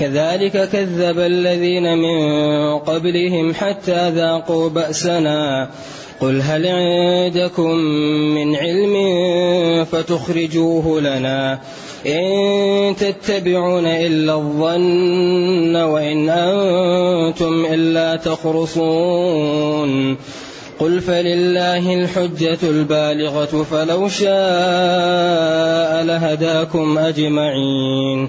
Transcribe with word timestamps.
كذلك 0.00 0.68
كذب 0.68 1.18
الذين 1.18 1.98
من 1.98 2.18
قبلهم 2.78 3.54
حتى 3.54 4.10
ذاقوا 4.10 4.68
بأسنا. 4.68 5.70
قل 6.20 6.42
هل 6.42 6.66
عندكم 6.66 7.70
من 8.34 8.56
علم 8.56 8.94
فتخرجوه 9.84 11.00
لنا 11.00 11.58
إن 12.06 12.96
تتبعون 12.96 13.86
إلا 13.86 14.34
الظن 14.34 15.76
وإن 15.76 16.28
أنتم 16.28 17.66
إلا 17.70 18.16
تخرصون. 18.16 20.16
قل 20.78 21.00
فلله 21.00 21.94
الحجة 21.94 22.58
البالغة 22.62 23.66
فلو 23.70 24.08
شاء 24.08 24.28
لهداكم 26.04 26.98
أجمعين. 26.98 28.28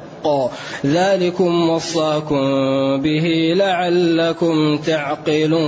الحق. 0.25 0.51
ذلكم 0.85 1.69
وصاكم 1.69 2.41
به 3.01 3.53
لعلكم 3.55 4.77
تعقلون. 4.77 5.61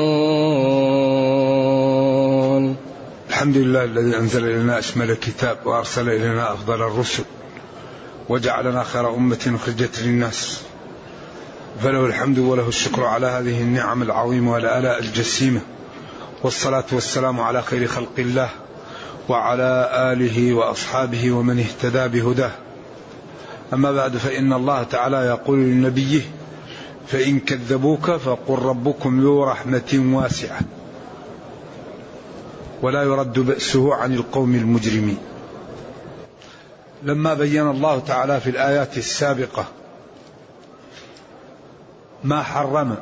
الحمد 3.30 3.58
لله 3.58 3.84
الذي 3.84 4.18
أنزل 4.18 4.46
إلينا 4.46 4.80
أشمل 4.80 5.12
الكتاب 5.12 5.58
وأرسل 5.66 6.10
إلينا 6.10 6.54
أفضل 6.54 6.82
الرسل 6.82 7.24
وجعلنا 8.30 8.84
خير 8.84 9.16
أمة 9.16 9.54
أخرجت 9.56 10.00
للناس. 10.02 10.62
فله 11.84 12.06
الحمد 12.06 12.40
وله 12.40 12.68
الشكر 12.68 13.04
على 13.04 13.28
هذه 13.28 13.62
النعم 13.62 14.02
العظيمة 14.02 14.54
والآلاء 14.54 15.00
الجسيمة. 15.00 15.62
والصلاة 16.44 16.86
والسلام 16.92 17.40
على 17.40 17.62
خير 17.62 17.88
خلق 17.88 18.20
الله 18.20 18.50
وعلى 19.30 19.90
آله 20.14 20.54
وأصحابه 20.54 21.32
ومن 21.32 21.60
اهتدى 21.60 22.08
بهداه. 22.08 22.52
أما 23.74 23.92
بعد 23.92 24.18
فإن 24.18 24.54
الله 24.54 24.84
تعالى 24.84 25.18
يقول 25.18 25.60
لنبيه 25.60 26.22
فإن 27.08 27.40
كذبوك 27.40 28.12
فقل 28.12 28.60
ربكم 28.60 29.22
ذو 29.22 29.44
رحمة 29.44 30.12
واسعة 30.14 30.60
ولا 32.82 33.04
يرد 33.04 33.40
بأسه 33.40 33.96
عن 33.96 34.14
القوم 34.14 34.56
المجرمين. 34.56 35.18
لما 37.04 37.34
بين 37.34 37.70
الله 37.70 38.00
تعالى 38.00 38.40
في 38.40 38.50
الآيات 38.50 38.98
السابقة 38.98 39.66
ما 42.24 42.44
حرم 42.44 42.96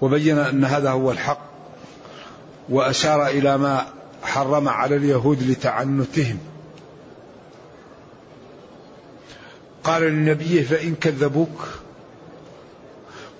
وبين 0.00 0.38
أن 0.38 0.64
هذا 0.64 0.90
هو 0.90 1.10
الحق 1.10 1.50
وأشار 2.68 3.26
إلى 3.26 3.58
ما 3.58 3.86
حرم 4.22 4.68
على 4.68 4.96
اليهود 4.96 5.42
لتعنتهم 5.42 6.38
قال 9.84 10.02
لنبيه 10.02 10.62
فإن 10.62 10.94
كذبوك 10.94 11.68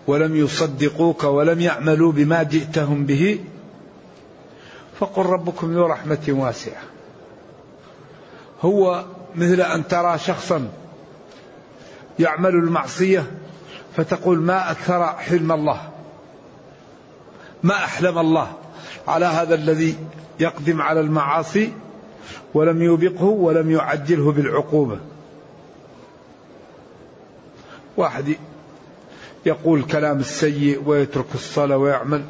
ولم 0.07 0.37
يصدقوك 0.37 1.25
ولم 1.25 1.61
يعملوا 1.61 2.13
بما 2.13 2.43
جئتهم 2.43 3.07
به 3.07 3.39
فقل 5.01 5.27
ربكم 5.27 5.75
ذو 5.75 5.87
رحمة 5.87 6.27
واسعة. 6.29 6.83
هو 8.63 9.05
مثل 9.37 9.61
أن 9.61 9.89
ترى 9.89 10.19
شخصا 10.19 10.69
يعمل 12.19 12.55
المعصية 12.55 13.31
فتقول 13.97 14.39
ما 14.39 14.71
أكثر 14.71 15.07
حلم 15.07 15.53
الله 15.53 15.81
ما 17.63 17.75
أحلم 17.75 18.19
الله 18.19 18.53
على 19.09 19.27
هذا 19.27 19.55
الذي 19.55 19.97
يقدم 20.41 20.83
على 20.83 21.01
المعاصي 21.01 21.73
ولم 22.55 22.83
يوبقه 22.83 23.25
ولم 23.25 23.71
يعجله 23.71 24.33
بالعقوبة. 24.33 24.99
واحد 27.97 28.37
يقول 29.47 29.83
كلام 29.83 30.19
السيء 30.19 30.83
ويترك 30.87 31.35
الصلاة 31.35 31.77
ويعمل 31.77 32.25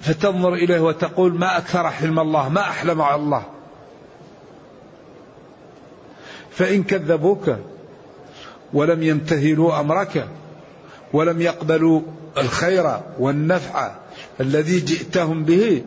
فتنظر 0.00 0.54
إليه 0.54 0.80
وتقول 0.80 1.38
ما 1.38 1.58
أكثر 1.58 1.90
حلم 1.90 2.18
الله 2.18 2.48
ما 2.48 2.60
أحلم 2.60 3.02
على 3.02 3.22
الله. 3.22 3.42
فإن 6.50 6.82
كذبوك 6.82 7.56
ولم 8.72 9.02
يمتثلوا 9.02 9.80
أمرك 9.80 10.28
ولم 11.12 11.40
يقبلوا 11.40 12.00
الخير 12.38 13.00
والنفع 13.18 13.90
الذي 14.40 14.80
جئتهم 14.80 15.44
به 15.44 15.82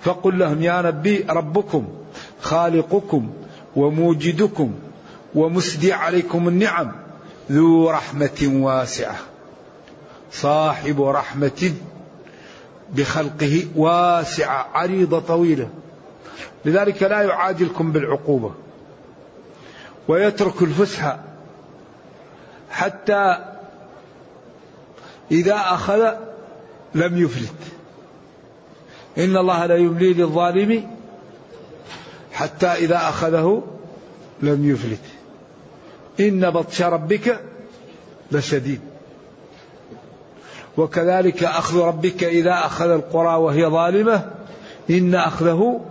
فقل 0.00 0.38
لهم 0.38 0.62
يا 0.62 0.82
نبي 0.82 1.24
ربكم 1.30 1.88
خالقكم 2.40 3.30
وموجدكم 3.76 4.74
ومسدي 5.34 5.92
عليكم 5.92 6.48
النعم. 6.48 6.92
ذو 7.50 7.90
رحمة 7.90 8.50
واسعة. 8.52 9.16
صاحب 10.32 11.02
رحمة 11.02 11.74
بخلقه 12.90 13.66
واسعة 13.76 14.68
عريضة 14.74 15.20
طويلة. 15.20 15.68
لذلك 16.64 17.02
لا 17.02 17.22
يعاجلكم 17.22 17.92
بالعقوبة. 17.92 18.54
ويترك 20.08 20.62
الفسحة 20.62 21.20
حتى 22.70 23.38
إذا 25.30 25.56
أخذ 25.56 26.10
لم 26.94 27.22
يفلت. 27.24 27.54
إن 29.18 29.36
الله 29.36 29.66
لا 29.66 29.76
يملي 29.76 30.14
للظالم 30.14 30.90
حتى 32.32 32.66
إذا 32.66 32.96
أخذه 32.96 33.62
لم 34.42 34.70
يفلت. 34.70 35.11
إن 36.20 36.50
بطش 36.50 36.82
ربك 36.82 37.40
لشديد. 38.32 38.80
وكذلك 40.76 41.44
أخذ 41.44 41.78
ربك 41.78 42.24
إذا 42.24 42.52
أخذ 42.52 42.90
القرى 42.90 43.36
وهي 43.36 43.66
ظالمة 43.66 44.30
إن 44.90 45.14
أخذه 45.14 45.84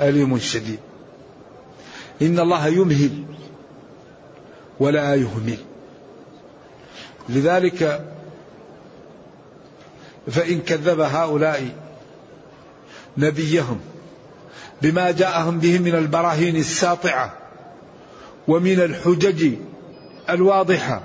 أليم 0.00 0.38
شديد. 0.38 0.78
إن 2.22 2.38
الله 2.38 2.66
يمهل 2.66 3.24
ولا 4.80 5.14
يهمل. 5.14 5.58
لذلك 7.28 8.04
فإن 10.30 10.60
كذب 10.60 11.00
هؤلاء 11.00 11.68
نبيهم 13.16 13.80
بما 14.82 15.10
جاءهم 15.10 15.58
به 15.58 15.78
من 15.78 15.94
البراهين 15.94 16.56
الساطعة 16.56 17.37
ومن 18.48 18.80
الحجج 18.80 19.52
الواضحة 20.30 21.02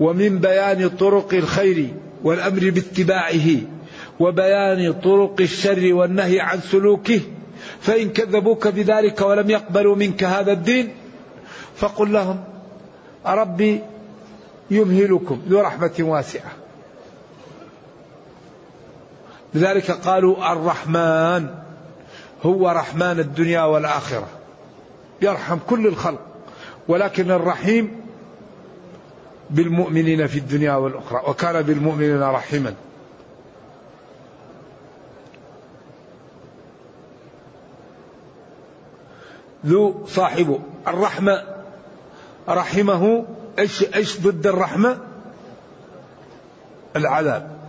ومن 0.00 0.38
بيان 0.38 0.88
طرق 0.88 1.34
الخير 1.34 1.94
والأمر 2.24 2.70
باتباعه 2.70 3.46
وبيان 4.20 4.92
طرق 4.92 5.36
الشر 5.40 5.94
والنهي 5.94 6.40
عن 6.40 6.60
سلوكه 6.60 7.20
فإن 7.80 8.10
كذبوك 8.10 8.68
بذلك 8.68 9.20
ولم 9.20 9.50
يقبلوا 9.50 9.96
منك 9.96 10.24
هذا 10.24 10.52
الدين 10.52 10.94
فقل 11.76 12.12
لهم 12.12 12.44
ربي 13.26 13.80
يمهلكم 14.70 15.42
ذو 15.48 15.60
رحمة 15.60 15.92
واسعة. 16.00 16.50
لذلك 19.54 19.90
قالوا 19.90 20.52
الرحمن 20.52 21.46
هو 22.42 22.70
رحمن 22.70 23.20
الدنيا 23.20 23.62
والآخرة. 23.62 24.39
يرحم 25.22 25.58
كل 25.68 25.86
الخلق 25.86 26.20
ولكن 26.88 27.30
الرحيم 27.30 28.00
بالمؤمنين 29.50 30.26
في 30.26 30.38
الدنيا 30.38 30.74
والأخرى 30.74 31.22
وكان 31.26 31.62
بالمؤمنين 31.62 32.22
رحيما. 32.22 32.74
ذو 39.66 40.06
صاحبه 40.06 40.60
الرحمة 40.88 41.44
رحمه 42.48 43.26
إيش 43.58 43.84
إيش 43.94 44.20
ضد 44.20 44.46
الرحمة؟ 44.46 44.98
العذاب. 46.96 47.60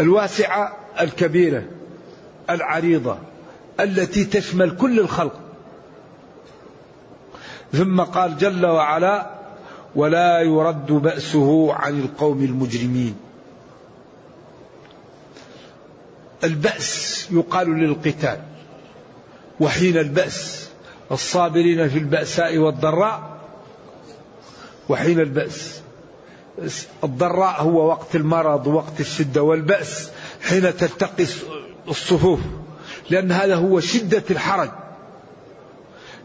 الواسعة 0.00 0.76
الكبيرة. 1.00 1.77
العريضة 2.50 3.18
التي 3.80 4.24
تشمل 4.24 4.76
كل 4.76 5.00
الخلق. 5.00 5.40
ثم 7.72 8.00
قال 8.00 8.38
جل 8.38 8.66
وعلا 8.66 9.30
ولا 9.94 10.40
يرد 10.40 10.92
بأسه 10.92 11.74
عن 11.74 12.00
القوم 12.00 12.44
المجرمين. 12.44 13.14
البأس 16.44 17.28
يقال 17.30 17.78
للقتال 17.78 18.40
وحين 19.60 19.96
البأس 19.96 20.68
الصابرين 21.12 21.88
في 21.88 21.98
البأساء 21.98 22.58
والضراء 22.58 23.38
وحين 24.88 25.20
البأس 25.20 25.80
الضراء 27.04 27.62
هو 27.62 27.86
وقت 27.88 28.16
المرض 28.16 28.66
ووقت 28.66 29.00
الشدة 29.00 29.42
والبأس 29.42 30.10
حين 30.42 30.76
تلتقي 30.76 31.26
الصفوف 31.88 32.40
لأن 33.10 33.32
هذا 33.32 33.54
هو 33.54 33.80
شدة 33.80 34.22
الحرج 34.30 34.70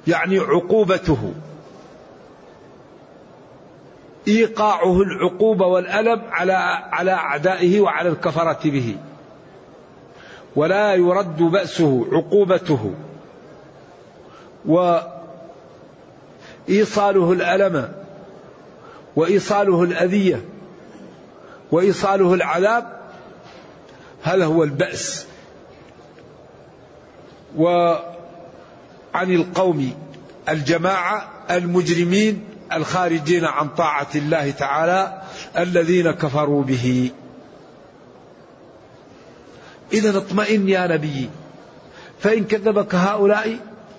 يعني 0.07 0.39
عقوبته. 0.39 1.33
إيقاعه 4.27 5.01
العقوبه 5.01 5.65
والألم 5.65 6.21
على 6.31 6.53
على 6.91 7.11
أعدائه 7.11 7.81
وعلى 7.81 8.09
الكفرة 8.09 8.59
به. 8.69 8.97
ولا 10.55 10.95
يرد 10.95 11.37
بأسه 11.37 12.07
عقوبته. 12.11 12.93
وإيصاله 16.67 17.31
الألم 17.31 17.93
وإيصاله 19.15 19.83
الأذية 19.83 20.45
وإيصاله 21.71 22.33
العذاب 22.33 22.99
هذا 24.23 24.45
هو 24.45 24.63
البأس. 24.63 25.32
و 27.57 27.95
عن 29.13 29.31
القوم 29.31 29.93
الجماعة 30.49 31.29
المجرمين 31.51 32.43
الخارجين 32.73 33.45
عن 33.45 33.69
طاعة 33.69 34.07
الله 34.15 34.51
تعالى 34.51 35.21
الذين 35.57 36.11
كفروا 36.11 36.63
به. 36.63 37.11
إذا 39.93 40.17
اطمئن 40.17 40.69
يا 40.69 40.87
نبي 40.87 41.29
فإن 42.19 42.43
كذبك 42.43 42.95
هؤلاء 42.95 43.57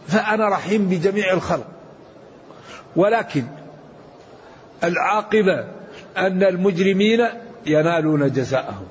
فأنا 0.08 0.48
رحيم 0.48 0.88
بجميع 0.88 1.32
الخلق. 1.32 1.66
ولكن 2.96 3.44
العاقبة 4.84 5.64
أن 6.16 6.42
المجرمين 6.42 7.28
ينالون 7.66 8.32
جزاءهم 8.32 8.86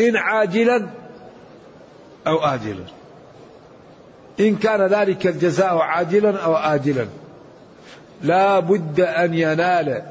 إن 0.00 0.16
عاجلا 0.16 0.88
أو 2.26 2.38
آجلا. 2.38 2.84
إن 4.40 4.56
كان 4.56 4.86
ذلك 4.86 5.26
الجزاء 5.26 5.78
عاجلا 5.78 6.36
أو 6.44 6.56
آجلا 6.56 7.06
لا 8.22 8.58
بد 8.58 9.00
أن 9.00 9.34
ينال 9.34 10.02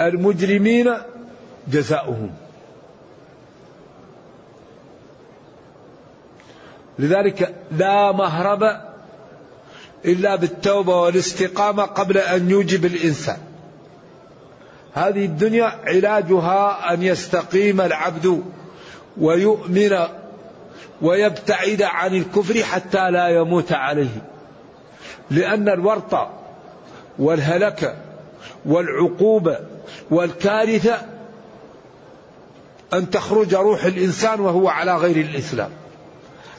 المجرمين 0.00 0.94
جزاؤهم. 1.68 2.30
لذلك 6.98 7.54
لا 7.70 8.12
مهرب 8.12 8.62
إلا 10.04 10.36
بالتوبة 10.36 11.00
والاستقامة 11.00 11.82
قبل 11.82 12.18
أن 12.18 12.50
يوجب 12.50 12.84
الإنسان. 12.84 13.38
هذه 14.94 15.24
الدنيا 15.24 15.64
علاجها 15.64 16.94
أن 16.94 17.02
يستقيم 17.02 17.80
العبد 17.80 18.42
ويؤمن 19.20 19.98
ويبتعد 21.02 21.82
عن 21.82 22.14
الكفر 22.14 22.62
حتى 22.62 23.10
لا 23.10 23.28
يموت 23.28 23.72
عليه. 23.72 24.22
لأن 25.30 25.68
الورط 25.68 26.28
والهلك 27.18 27.96
والعقوبة 28.66 29.58
والكارثة 30.10 30.98
أن 32.92 33.10
تخرج 33.10 33.54
روح 33.54 33.84
الإنسان 33.84 34.40
وهو 34.40 34.68
على 34.68 34.96
غير 34.96 35.16
الإسلام. 35.16 35.70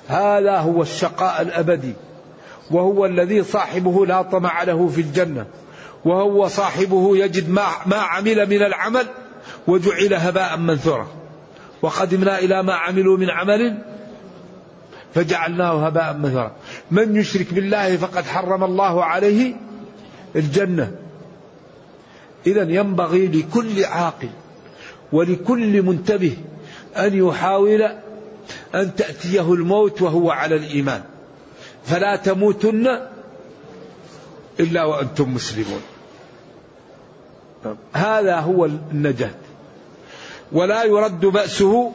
هذا 0.08 0.58
هو 0.58 0.82
الشقاء 0.82 1.42
الأبدي 1.42 1.94
وهو 2.72 3.06
الذي 3.06 3.44
صاحبه 3.44 4.06
لا 4.06 4.22
طمع 4.22 4.64
له 4.64 4.88
في 4.88 5.02
الجنة 5.02 5.46
وهو 6.06 6.48
صاحبه 6.48 7.18
يجد 7.18 7.50
ما, 7.50 7.68
ما 7.86 7.98
عمل 7.98 8.50
من 8.50 8.64
العمل 8.64 9.06
وجعل 9.68 10.14
هباء 10.14 10.58
منثورا. 10.58 11.08
وقدمنا 11.82 12.40
إلى 12.40 12.64
ما 12.64 12.74
عملوا 12.74 13.18
من 13.18 13.30
عمل 13.30 13.78
فجعلناه 15.16 15.88
هباء 15.88 16.14
منثورا 16.14 16.52
من 16.92 17.16
يشرك 17.16 17.54
بالله 17.54 17.98
فقد 17.98 18.26
حرم 18.26 18.64
الله 18.64 19.06
عليه 19.06 19.56
الجنة. 20.36 20.92
إذا 22.48 22.62
ينبغي 22.62 23.28
لكل 23.28 23.86
عاقل 23.86 24.30
ولكل 25.12 25.82
منتبه 25.82 26.38
أن 26.98 27.28
يحاول 27.28 27.82
أن 28.76 28.96
تأتيه 28.96 29.54
الموت 29.54 30.02
وهو 30.02 30.32
على 30.32 30.56
الإيمان. 30.56 31.02
فلا 31.86 32.16
تموتن 32.16 33.00
إلا 34.60 34.84
وأنتم 34.84 35.34
مسلمون. 35.34 35.82
هذا 37.94 38.36
هو 38.40 38.66
النجاة. 38.66 39.36
ولا 40.52 40.84
يرد 40.84 41.26
بأسه 41.26 41.92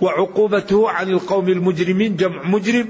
وعقوبته 0.00 0.90
عن 0.90 1.08
القوم 1.08 1.48
المجرمين 1.48 2.16
جمع 2.16 2.42
مجرم 2.42 2.88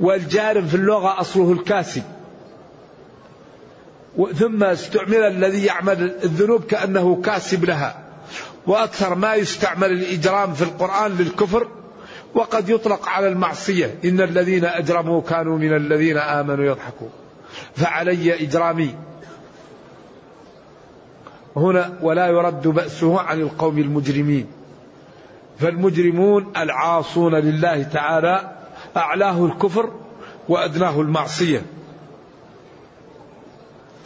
والجارم 0.00 0.66
في 0.66 0.74
اللغة 0.74 1.20
أصله 1.20 1.52
الكاسب 1.52 2.02
ثم 4.34 4.64
استعمل 4.64 5.16
الذي 5.16 5.64
يعمل 5.64 6.02
الذنوب 6.24 6.64
كأنه 6.64 7.22
كاسب 7.22 7.64
لها. 7.64 8.04
وأكثر 8.66 9.14
ما 9.14 9.34
يستعمل 9.34 9.92
الإجرام 9.92 10.54
في 10.54 10.62
القرآن 10.62 11.16
للكفر 11.18 11.68
وقد 12.34 12.68
يطلق 12.68 13.08
على 13.08 13.28
المعصية. 13.28 13.98
إن 14.04 14.20
الذين 14.20 14.64
أجرموا 14.64 15.22
كانوا 15.22 15.58
من 15.58 15.76
الذين 15.76 16.16
آمنوا 16.16 16.64
يضحكون. 16.64 17.10
فعلي 17.74 18.42
إجرامي. 18.42 18.94
هنا 21.56 21.98
ولا 22.02 22.26
يرد 22.26 22.68
بأسه 22.68 23.20
عن 23.20 23.40
القوم 23.40 23.78
المجرمين. 23.78 24.46
فالمجرمون 25.60 26.52
العاصون 26.56 27.34
لله 27.34 27.82
تعالى 27.82 28.50
أعلاه 28.96 29.46
الكفر 29.46 29.92
وأدناه 30.48 31.00
المعصية. 31.00 31.62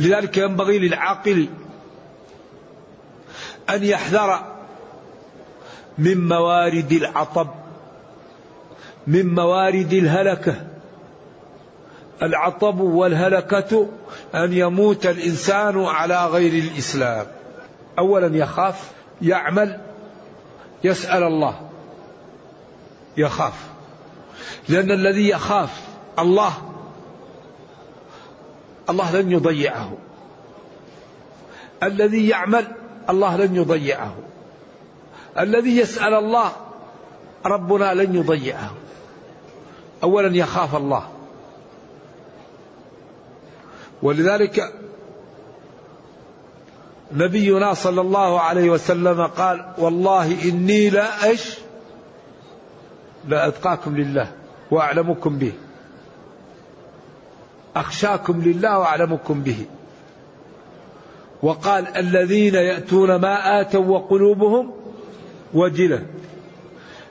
لذلك 0.01 0.37
ينبغي 0.37 0.79
للعاقل 0.79 1.49
أن 3.71 3.85
يحذر 3.85 4.45
من 5.99 6.29
موارد 6.29 6.93
العطب 6.93 7.49
من 9.07 9.35
موارد 9.35 9.93
الهلكة. 9.93 10.67
العطب 12.23 12.81
والهلكة 12.81 13.89
أن 14.35 14.53
يموت 14.53 15.07
الإنسان 15.07 15.85
على 15.85 16.27
غير 16.27 16.53
الإسلام. 16.53 17.27
أولا 17.99 18.37
يخاف 18.37 18.91
يعمل 19.23 19.81
يسأل 20.85 21.23
الله. 21.23 21.61
يخاف. 23.17 23.55
لأن 24.69 24.91
الذي 24.91 25.29
يخاف 25.29 25.81
الله 26.19 26.53
الله 28.91 29.21
لن 29.21 29.33
يضيعه. 29.33 29.93
الذي 31.83 32.29
يعمل 32.29 32.67
الله 33.11 33.37
لن 33.37 33.57
يضيعه. 33.57 34.15
الذي 35.39 35.77
يسأل 35.77 36.15
الله 36.15 36.53
ربنا 37.47 37.95
لن 37.95 38.15
يضيعه. 38.15 38.71
أولا 40.03 40.37
يخاف 40.37 40.77
الله. 40.77 41.09
ولذلك 44.03 44.82
نبينا 47.15 47.75
صلى 47.75 48.01
الله 48.01 48.41
عليه 48.41 48.71
وسلم 48.71 49.27
قال 49.27 49.67
والله 49.79 50.43
إني 50.45 50.91
لا 50.91 51.33
أش 51.33 51.59
لا 53.29 53.49
أتقاكم 53.49 53.97
لله 53.97 54.33
وأعلمكم 54.71 55.39
به. 55.39 55.53
أخشاكم 57.77 58.43
لله 58.43 58.79
وأعلمكم 58.79 59.43
به. 59.43 59.67
وقال 61.43 61.97
الذين 61.97 62.55
يأتون 62.55 63.15
ما 63.15 63.61
آتوا 63.61 63.85
وقلوبهم 63.85 64.73
وجلة. 65.55 66.07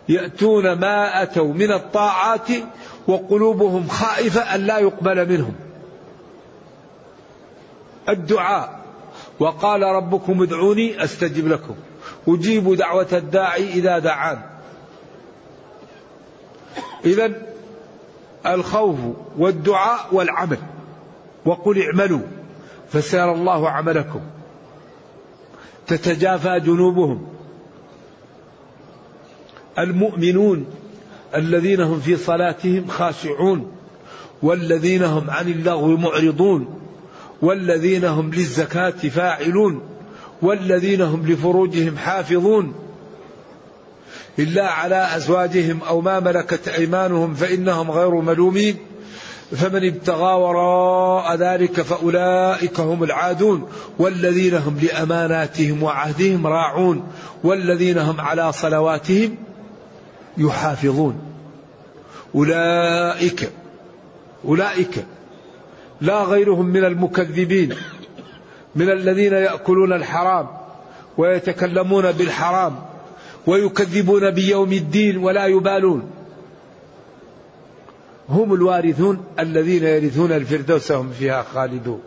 يأتون 0.10 0.74
ما 0.74 1.24
أتوا 1.24 1.53
من 1.53 1.72
الطاعات 1.72 2.48
وقلوبهم 3.08 3.88
خائفة 3.88 4.55
أن 4.55 4.62
لا 4.65 4.77
يقبل 4.79 5.29
منهم. 5.29 5.55
الدعاء. 8.10 8.81
وقال 9.42 9.82
ربكم 9.82 10.42
ادعوني 10.42 11.04
أستجب 11.04 11.48
لكم. 11.48 11.76
أجيب 12.28 12.74
دعوة 12.74 13.08
الداعي 13.14 13.74
إذا 13.74 14.00
دعان. 14.00 14.42
اذا 17.06 17.32
الخوف 18.46 19.00
والدعاء 19.38 20.08
والعمل. 20.12 20.58
وقل 21.46 21.82
اعملوا 21.82 22.20
فسيرى 22.90 23.32
الله 23.32 23.70
عملكم. 23.70 24.22
تتجافى 25.88 26.60
جنوبهم. 26.60 27.28
المؤمنون 29.80 30.66
الذين 31.36 31.82
هم 31.82 32.00
في 32.00 32.18
صلاتهم 32.18 32.88
خاشعون. 32.88 33.72
والذين 34.42 35.04
هم 35.04 35.30
عن 35.30 35.48
اللغو 35.48 35.98
معرضون. 35.98 36.81
والذين 37.42 38.06
هم 38.06 38.34
للزكاة 38.34 38.90
فاعلون 38.90 39.82
والذين 40.42 41.02
هم 41.02 41.28
لفروجهم 41.28 41.98
حافظون. 41.98 42.74
إلا 44.40 44.72
على 44.72 45.16
أزواجهم 45.16 45.80
أو 45.88 46.02
ما 46.02 46.20
ملكت 46.20 46.68
أيمانهم 46.68 47.34
فإنهم 47.34 47.92
غير 47.92 48.16
ملومين. 48.16 48.78
فمن 49.52 49.88
ابتغى 49.88 50.34
وراء 50.34 51.36
ذلك 51.36 51.82
فأولئك 51.82 52.80
هم 52.80 53.04
العادون. 53.04 53.70
والذين 54.00 54.54
هم 54.54 54.80
لأماناتهم 54.82 55.84
وعهدهم 55.84 56.48
راعون. 56.48 57.04
والذين 57.44 57.98
هم 57.98 58.22
على 58.22 58.52
صلواتهم 58.52 59.36
يحافظون. 60.38 61.22
أولئك 62.36 63.50
أولئك 64.46 65.06
لا 66.01 66.24
غيرهم 66.24 66.65
من 66.65 66.86
المكذبين 66.86 67.75
من 68.75 68.89
الذين 68.89 69.34
يأكلون 69.34 69.93
الحرام 69.93 70.48
ويتكلمون 71.17 72.12
بالحرام 72.12 72.79
ويكذبون 73.48 74.31
بيوم 74.31 74.74
الدين 74.74 75.17
ولا 75.17 75.46
يبالون. 75.46 76.12
هم 78.29 78.53
الوارثون 78.53 79.24
الذين 79.39 79.84
يرثون 79.84 80.31
الفردوس 80.31 80.91
هم 80.91 81.12
فيها 81.12 81.43
خالدون. 81.43 82.01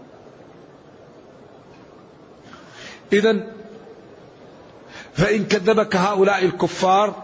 اذا 3.13 3.47
فإن 5.15 5.45
كذبك 5.45 5.97
هؤلاء 5.97 6.45
الكفار 6.45 7.15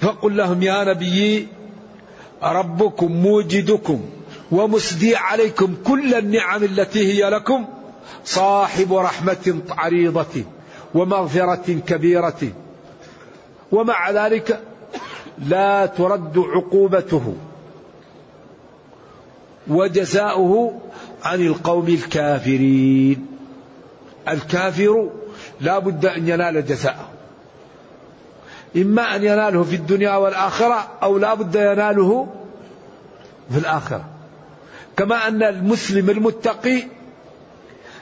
فقل 0.00 0.36
لهم 0.36 0.62
يا 0.62 0.84
نبي 0.84 1.48
ربكم 2.42 3.12
موجدكم. 3.12 4.17
ومسدي 4.50 5.16
عليكم 5.16 5.74
كل 5.84 6.14
النعم 6.14 6.64
التي 6.64 7.12
هي 7.12 7.30
لكم 7.30 7.66
صاحب 8.24 8.94
رحمة 8.94 9.62
عريضة 9.70 10.44
ومغفرة 10.94 11.80
كبيرة. 11.86 12.52
ومع 13.72 14.10
ذلك 14.10 14.60
لا 15.38 15.86
ترد 15.86 16.38
عقوبته 16.38 17.34
وجزاؤه 19.68 20.80
عن 21.22 21.46
القوم 21.46 21.88
الكافرين. 21.88 23.26
الكافر 24.28 25.10
لا 25.60 25.78
بد 25.78 26.06
أن 26.06 26.28
ينال 26.28 26.66
جزاءه. 26.66 27.08
إما 28.76 29.16
أن 29.16 29.24
يناله 29.24 29.62
في 29.62 29.76
الدنيا 29.76 30.16
والآخرة 30.16 30.88
أو 31.02 31.18
لا 31.18 31.34
بد 31.34 31.54
يناله 31.54 32.26
في 33.50 33.58
الآخرة. 33.58 34.17
كما 34.98 35.28
أن 35.28 35.42
المسلم 35.42 36.10
المتقي 36.10 36.82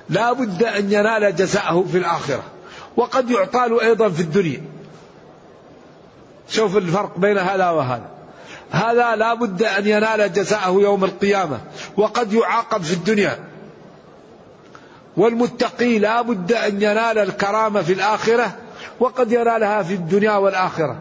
لا 0.08 0.32
بد 0.32 0.62
أن 0.62 0.92
ينال 0.92 1.36
جزاءه 1.36 1.84
في 1.92 1.98
الآخرة. 1.98 2.42
وقد 2.96 3.30
يعطى 3.30 3.68
له 3.68 3.82
أيضا 3.82 4.08
في 4.08 4.20
الدنيا. 4.20 4.62
شوف 6.48 6.76
الفرق 6.76 7.18
بين 7.18 7.38
هذا 7.38 7.70
وهذا. 7.70 8.08
هذا 8.70 9.16
لا 9.16 9.34
بد 9.34 9.62
أن 9.62 9.86
ينال 9.86 10.32
جزاءه 10.32 10.70
يوم 10.70 11.04
القيامة. 11.04 11.60
وقد 11.96 12.32
يعاقب 12.32 12.82
في 12.82 12.92
الدنيا. 12.92 13.38
والمتقي 15.16 15.98
لا 15.98 16.22
بد 16.22 16.52
أن 16.52 16.82
ينال 16.82 17.18
الكرامة 17.18 17.82
في 17.82 17.92
الآخرة 17.92 18.56
وقد 19.00 19.32
ينالها 19.32 19.82
في 19.82 19.94
الدنيا 19.94 20.32
والآخرة. 20.32 20.98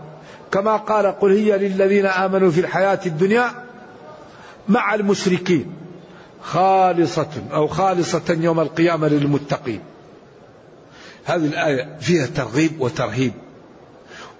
كما 0.51 0.77
قال 0.77 1.19
قل 1.19 1.31
هي 1.31 1.57
للذين 1.57 2.05
آمنوا 2.05 2.51
في 2.51 2.59
الحياة 2.59 2.99
الدنيا 3.05 3.51
مع 4.67 4.95
المشركين. 4.95 5.84
خالصة 6.45 7.43
أو 7.53 7.67
خالصة 7.67 8.23
يوم 8.29 8.59
القيامة 8.59 9.07
للمتقين. 9.07 9.81
هذه 11.25 11.45
الآية 11.45 11.97
فيها 11.99 12.25
ترغيب 12.25 12.81
وترهيب 12.81 13.33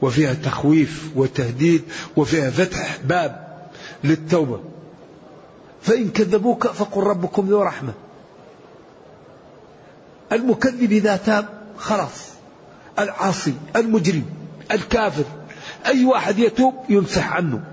وفيها 0.01 0.33
تخويف 0.33 1.11
وتهديد 1.15 1.83
وفيها 2.15 2.49
فتح 2.49 2.97
باب 3.03 3.57
للتوبة. 4.03 4.59
فإن 5.81 6.09
كذبوك 6.09 6.67
فقل 6.67 7.03
ربكم 7.03 7.47
ذو 7.49 7.61
رحمة. 7.61 7.93
المكذب 10.31 10.91
إذا 10.91 11.17
تاب 11.17 11.45
خلاص 11.77 12.29
العاصي 12.99 13.53
المجرم 13.75 14.25
الكافر 14.71 15.23
أي 15.85 16.05
واحد 16.05 16.39
يتوب 16.39 16.73
يمسح 16.89 17.33
عنه. 17.33 17.63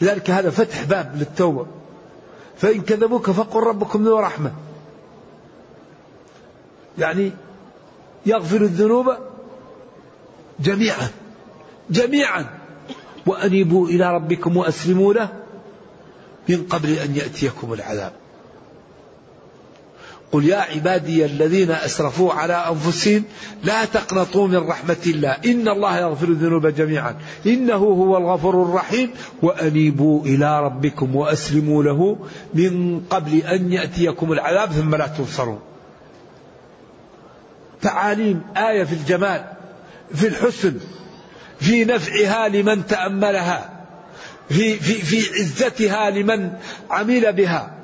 لذلك 0.00 0.30
هذا 0.30 0.50
فتح 0.50 0.84
باب 0.84 1.16
للتوبة. 1.16 1.79
فإن 2.60 2.80
كذبوك 2.80 3.30
فقل 3.30 3.60
ربكم 3.60 4.04
ذو 4.04 4.18
رحمة. 4.18 4.52
يعني 6.98 7.32
يغفر 8.26 8.56
الذنوب 8.56 9.14
جميعا 10.60 11.08
جميعا. 11.90 12.58
وأنيبوا 13.26 13.88
إلى 13.88 14.14
ربكم 14.14 14.56
وأسلموا 14.56 15.14
له 15.14 15.28
من 16.48 16.66
قبل 16.66 16.92
أن 16.92 17.16
يأتيكم 17.16 17.72
العذاب. 17.72 18.12
قل 20.32 20.44
يا 20.44 20.56
عبادي 20.56 21.24
الذين 21.24 21.70
أسرفوا 21.70 22.32
على 22.32 22.54
أنفسهم 22.54 23.24
لا 23.64 23.84
تقنطوا 23.84 24.48
من 24.48 24.56
رحمة 24.56 24.96
الله. 25.06 25.30
إن 25.30 25.68
الله 25.68 25.98
يغفر 25.98 26.28
الذنوب 26.28 26.66
جميعا. 26.66 27.16
إنه 27.46 27.74
هو 27.74 28.16
الغفور 28.16 28.62
الرحيم. 28.62 29.10
وأنيبوا 29.42 30.24
إلى 30.24 30.60
ربكم 30.60 31.16
وأسلموا 31.16 31.82
له 31.82 32.16
من 32.54 33.00
قبل 33.00 33.36
أن 33.36 33.72
يأتيكم 33.72 34.32
العذاب 34.32 34.72
ثم 34.72 34.94
لا 34.94 35.06
تنصرون 35.06 35.60
تعاليم 37.82 38.42
آية 38.56 38.84
في 38.84 38.92
الجمال 38.92 39.44
في 40.14 40.28
الحسن 40.28 40.74
في 41.60 41.84
نفعها 41.84 42.48
لمن 42.48 42.86
تأملها 42.86 43.70
في 44.48 44.74
في 44.74 44.92
في 44.92 45.40
عزتها 45.40 46.10
لمن 46.10 46.52
عمل 46.90 47.32
بها. 47.32 47.74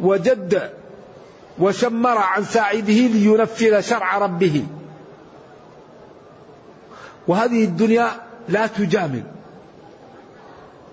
وجد 0.00 0.70
وشمر 1.58 2.18
عن 2.18 2.44
ساعده 2.44 2.92
لينفذ 2.92 3.80
شرع 3.80 4.18
ربه. 4.18 4.66
وهذه 7.28 7.64
الدنيا 7.64 8.10
لا 8.48 8.66
تجامل. 8.66 9.22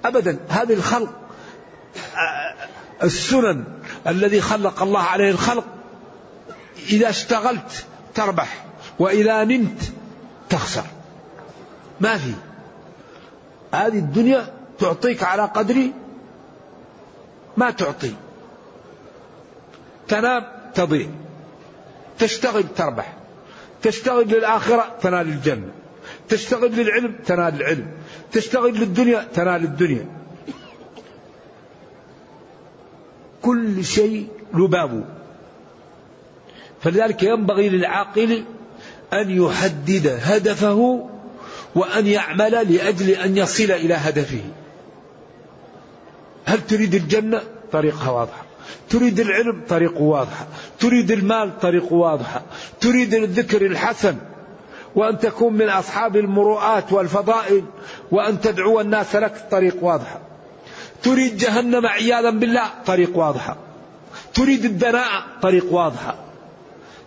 ابدا 0.05 0.39
هذه 0.49 0.73
الخلق 0.73 1.13
السنن 3.03 3.63
الذي 4.07 4.41
خلق 4.41 4.81
الله 4.81 5.01
عليه 5.01 5.31
الخلق 5.31 5.65
إذا 6.89 7.09
اشتغلت 7.09 7.85
تربح 8.15 8.65
وإذا 8.99 9.43
نمت 9.43 9.91
تخسر. 10.49 10.83
ما 12.01 12.17
في. 12.17 12.33
هذه 13.73 13.97
الدنيا 13.97 14.53
تعطيك 14.79 15.23
على 15.23 15.43
قدر 15.43 15.89
ما 17.57 17.71
تعطي. 17.71 18.13
تنام 20.07 20.43
تضيع 20.75 21.07
تشتغل 22.19 22.63
تربح. 22.75 23.13
تشتغل 23.81 24.27
للآخرة 24.27 24.95
تنال 25.01 25.27
الجنة. 25.27 25.71
تشتغل 26.29 26.71
للعلم 26.71 27.15
تنال 27.25 27.55
العلم. 27.61 27.87
تشتغل 28.31 28.73
للدنيا 28.73 29.27
تنال 29.33 29.63
الدنيا. 29.63 30.05
كل 33.41 33.85
شيء 33.85 34.27
له 34.53 34.67
بابه. 34.67 35.03
فلذلك 36.81 37.23
ينبغي 37.23 37.69
للعاقل 37.69 38.43
أن 39.13 39.43
يحدد 39.43 40.19
هدفه 40.21 41.09
وأن 41.75 42.07
يعمل 42.07 42.51
لأجل 42.51 43.09
أن 43.09 43.37
يصل 43.37 43.71
إلى 43.71 43.93
هدفه. 43.93 44.43
هل 46.45 46.67
تريد 46.67 46.95
الجنة؟ 46.95 47.41
طريقها 47.71 48.11
واضحة. 48.11 48.45
تريد 48.89 49.19
العلم 49.19 49.61
طريق 49.69 50.01
واضحة 50.01 50.47
تريد 50.79 51.11
المال 51.11 51.59
طريق 51.59 51.93
واضحة 51.93 52.41
تريد 52.81 53.13
الذكر 53.13 53.65
الحسن. 53.65 54.15
وأن 54.95 55.19
تكون 55.19 55.53
من 55.53 55.69
أصحاب 55.69 56.17
المروءات 56.17 56.93
والفضائل. 56.93 57.63
وأن 58.11 58.41
تدعو 58.41 58.81
الناس 58.81 59.15
لك 59.15 59.47
طريق 59.51 59.83
واضحة 59.83 60.19
تريد 61.03 61.37
جهنم 61.37 61.85
عياذا 61.85 62.29
بالله 62.29 62.69
طريق 62.85 63.17
واضحة 63.17 63.57
تريد 64.33 64.65
الدناءة 64.65 65.25
طريق 65.41 65.73
واضحة 65.73 66.15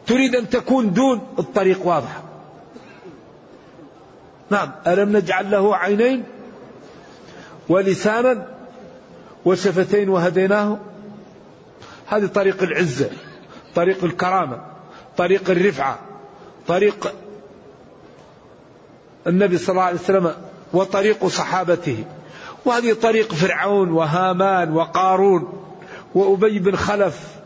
تريد 0.07 0.37
أن 0.37 0.49
تكون 0.51 0.93
دون 0.93 1.21
الطريق 1.39 1.87
واضحة 1.87 2.23
نعم. 4.51 4.73
ألم 4.87 5.17
نجعل 5.17 5.51
له 5.51 5.77
عينين 5.77 6.25
ولسانا 7.69 8.47
وشفتين 9.45 10.09
وهديناه؟ 10.09 10.79
هذه 12.07 12.27
طريق 12.27 12.63
العزة 12.63 13.11
طريق 13.75 14.05
الكرامة 14.05 14.61
طريق 15.17 15.51
الرفعة 15.51 15.99
طريق 16.69 17.15
النبي 19.27 19.59
صلى 19.59 19.69
الله 19.69 19.83
عليه 19.83 19.99
وسلم 19.99 20.35
وطريق 20.73 21.27
صحابته. 21.27 22.05
وهذه 22.65 22.93
طريق 22.93 23.35
فرعون 23.35 23.91
وهامان 23.91 24.73
وقارون 24.73 25.63
وأبي 26.15 26.59
بن 26.59 26.77
خلف 26.77 27.37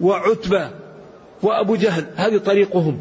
وعتبة 0.00 0.70
وأبو 1.42 1.76
جهل 1.76 2.06
هذه 2.16 2.38
طريقهم. 2.38 3.00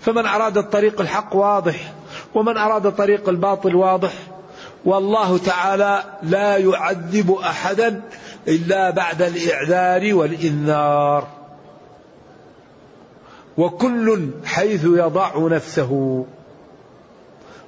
فمن 0.00 0.26
أراد 0.26 0.58
الطريق 0.58 1.00
الحق 1.00 1.36
واضح 1.36 1.92
ومن 2.34 2.56
أراد 2.56 2.92
طريق 2.92 3.28
الباطل 3.28 3.74
واضح 3.74 4.12
والله 4.84 5.38
تعالى 5.38 6.04
لا 6.22 6.56
يعذب 6.56 7.32
أحدا 7.32 8.02
إلا 8.48 8.90
بعد 8.90 9.22
الإعذار 9.22 10.14
والإنذار. 10.14 11.28
وكل 13.58 14.30
حيث 14.44 14.84
يضع 14.84 15.48
نفسه. 15.48 16.24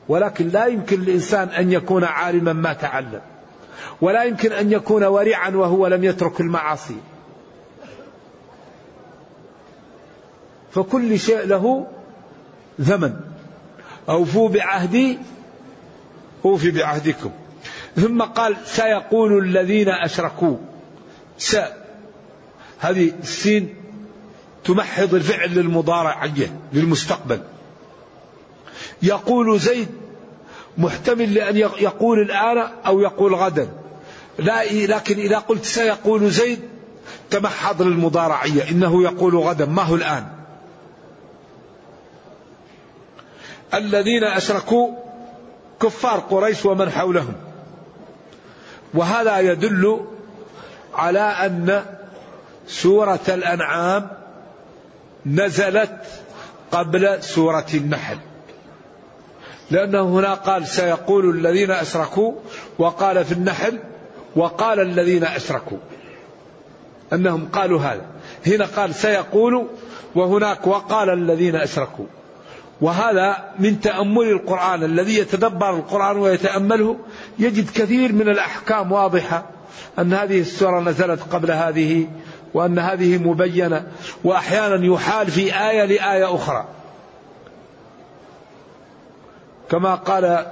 ولكن 0.08 0.48
لا 0.48 0.66
يمكن 0.66 1.00
للإنسان 1.00 1.48
أن 1.48 1.72
يكون 1.72 2.04
عالما 2.04 2.52
ما 2.52 2.72
تعلم. 2.72 3.20
ولا 4.00 4.24
يمكن 4.24 4.52
أن 4.52 4.72
يكون 4.72 5.04
ورعا 5.04 5.50
وهو 5.50 5.86
لم 5.86 6.04
يترك 6.04 6.40
المعاصي. 6.40 6.96
فكل 10.70 11.18
شيء 11.18 11.46
له 11.46 11.86
زمن. 12.78 13.12
أوفوا 14.08 14.48
بعهدي 14.48 15.18
أوفي 16.44 16.70
بعهدكم. 16.70 17.30
ثم 17.96 18.22
قال 18.22 18.56
سيقول 18.64 19.38
الذين 19.38 19.88
أشركوا. 19.88 20.56
س. 21.38 21.56
هذه 22.78 23.12
السين 23.22 23.74
تمحض 24.64 25.14
الفعل 25.14 25.54
للمضارعية 25.54 26.60
للمستقبل. 26.72 27.40
يقول 29.02 29.60
زيد 29.60 29.88
محتمل 30.78 31.34
لأن 31.34 31.56
يقول 31.56 32.20
الآن 32.20 32.58
أو 32.86 33.00
يقول 33.00 33.34
غدا. 33.34 33.68
لا 34.38 34.72
لكن 34.72 35.18
إذا 35.18 35.38
قلت 35.38 35.64
سيقول 35.64 36.30
زيد 36.30 36.60
تمحض 37.30 37.82
للمضارعية. 37.82 38.70
إنه 38.70 39.02
يقول 39.02 39.36
غدا. 39.36 39.66
ما 39.66 39.82
هو 39.82 39.94
الآن؟ 39.94 40.26
الذين 43.74 44.24
أشركوا 44.24 45.01
كفار 45.82 46.18
قريش 46.18 46.66
ومن 46.66 46.90
حولهم. 46.90 47.34
وهذا 48.94 49.38
يدل 49.38 50.00
على 50.94 51.20
أن 51.20 51.84
سورة 52.66 53.20
الأنعام 53.28 54.08
نزلت 55.26 56.00
قبل 56.72 57.22
سورة 57.22 57.66
النحل. 57.74 58.18
لأنه 59.70 60.18
هنا 60.18 60.34
قال 60.34 60.66
سيقول 60.66 61.30
الذين 61.30 61.70
أشركوا 61.70 62.32
وقال 62.78 63.24
في 63.24 63.32
النحل 63.32 63.78
وقال 64.36 64.80
الذين 64.80 65.24
أشركوا. 65.24 65.78
أنهم 67.12 67.48
قالوا 67.52 67.80
هذا. 67.80 68.06
هنا 68.46 68.64
قال 68.64 68.94
سيقول 68.94 69.66
وهناك 70.14 70.66
وقال 70.66 71.10
الذين 71.10 71.56
أشركوا. 71.56 72.06
وهذا 72.82 73.50
من 73.58 73.80
تأمل 73.80 74.28
القرآن. 74.28 74.84
الذي 74.84 75.18
يتدبر 75.18 75.76
القرآن 75.76 76.16
ويتأمله 76.16 76.96
يجد 77.38 77.70
كثير 77.70 78.12
من 78.12 78.28
الأحكام 78.28 78.92
واضحة 78.92 79.46
أن 79.98 80.12
هذه 80.12 80.40
السورة 80.40 80.80
نزلت 80.80 81.20
قبل 81.30 81.50
هذه 81.50 82.08
وأن 82.54 82.78
هذه 82.78 83.18
مبينة 83.18 83.86
وأحيانا 84.24 84.86
يحال 84.86 85.30
في 85.30 85.60
آية 85.70 85.84
لآية 85.84 86.34
أخرى. 86.34 86.68
كما 89.70 89.94
قال 89.94 90.46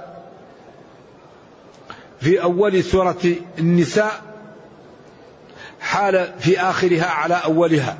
في 2.19 2.43
أول 2.43 2.83
سورة 2.83 3.35
النساء 3.59 4.21
حال 5.81 6.33
في 6.39 6.61
آخرها 6.61 7.05
على 7.05 7.41
أولها. 7.45 7.97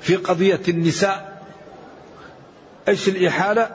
في 0.00 0.16
قضية 0.16 0.60
النساء 0.68 1.35
إيش 2.88 3.08
الإحالة؟ 3.08 3.70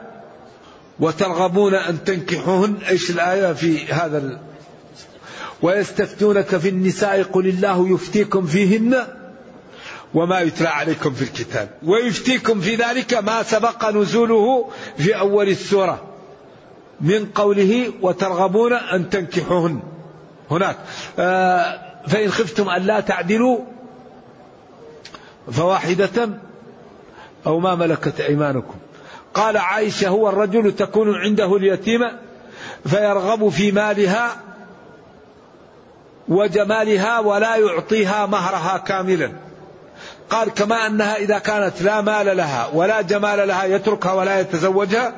وترغبون 1.00 1.76
أن 1.76 2.04
تنكحوهن 2.04 2.78
إيش 2.90 3.10
الآية 3.10 3.54
في 3.54 3.86
هذا 3.94 4.18
ال... 4.18 4.40
ويستفتونك 5.62 6.58
في 6.58 6.70
النساء 6.70 7.24
قل 7.24 7.48
الله 7.48 7.90
يفتيكم 7.90 8.46
فيهن 8.46 9.08
وما 10.14 10.40
يتلى 10.40 10.68
عليكم 10.68 11.14
في 11.14 11.22
الكتاب. 11.22 11.70
ويفتيكم 11.84 12.62
في 12.62 12.76
ذلك 12.76 13.14
ما 13.14 13.44
سبق 13.44 13.90
نزوله 13.90 14.70
في 14.98 15.20
أول 15.20 15.50
السورة. 15.50 16.04
من 17.02 17.26
قوله 17.26 17.94
وترغبون 18.02 18.74
أن 18.74 19.10
تنكحوهن. 19.10 19.80
هناك. 20.52 20.78
آه 21.20 21.82
فإن 22.08 22.32
خفتم 22.32 22.70
أن 22.70 22.82
لا 22.82 23.00
تعدلوا 23.00 23.60
فواحدة 25.52 26.30
أو 27.48 27.60
ما 27.60 27.76
ملكت 27.76 28.22
أيمانكم. 28.22 28.76
قال 29.34 29.58
عائشة 29.58 30.08
هو 30.08 30.30
الرجل 30.30 30.76
تكون 30.76 31.16
عنده 31.16 31.56
اليتيمة 31.56 32.12
فيرغب 32.86 33.50
في 33.50 33.72
مالها 33.72 34.36
وجمالها 36.28 37.20
ولا 37.20 37.56
يعطيها 37.56 38.26
مهرها 38.26 38.78
كاملا 38.78 39.32
قال 40.30 40.54
كما 40.54 40.88
أنها 40.88 41.16
إذا 41.16 41.40
كانت 41.40 41.82
لا 41.82 42.02
مال 42.02 42.38
لها 42.38 42.70
ولا 42.74 43.02
جمال 43.02 43.48
لها 43.48 43.66
يتركها 43.66 44.14
ولا 44.14 44.40
يتزوجها 44.40 45.14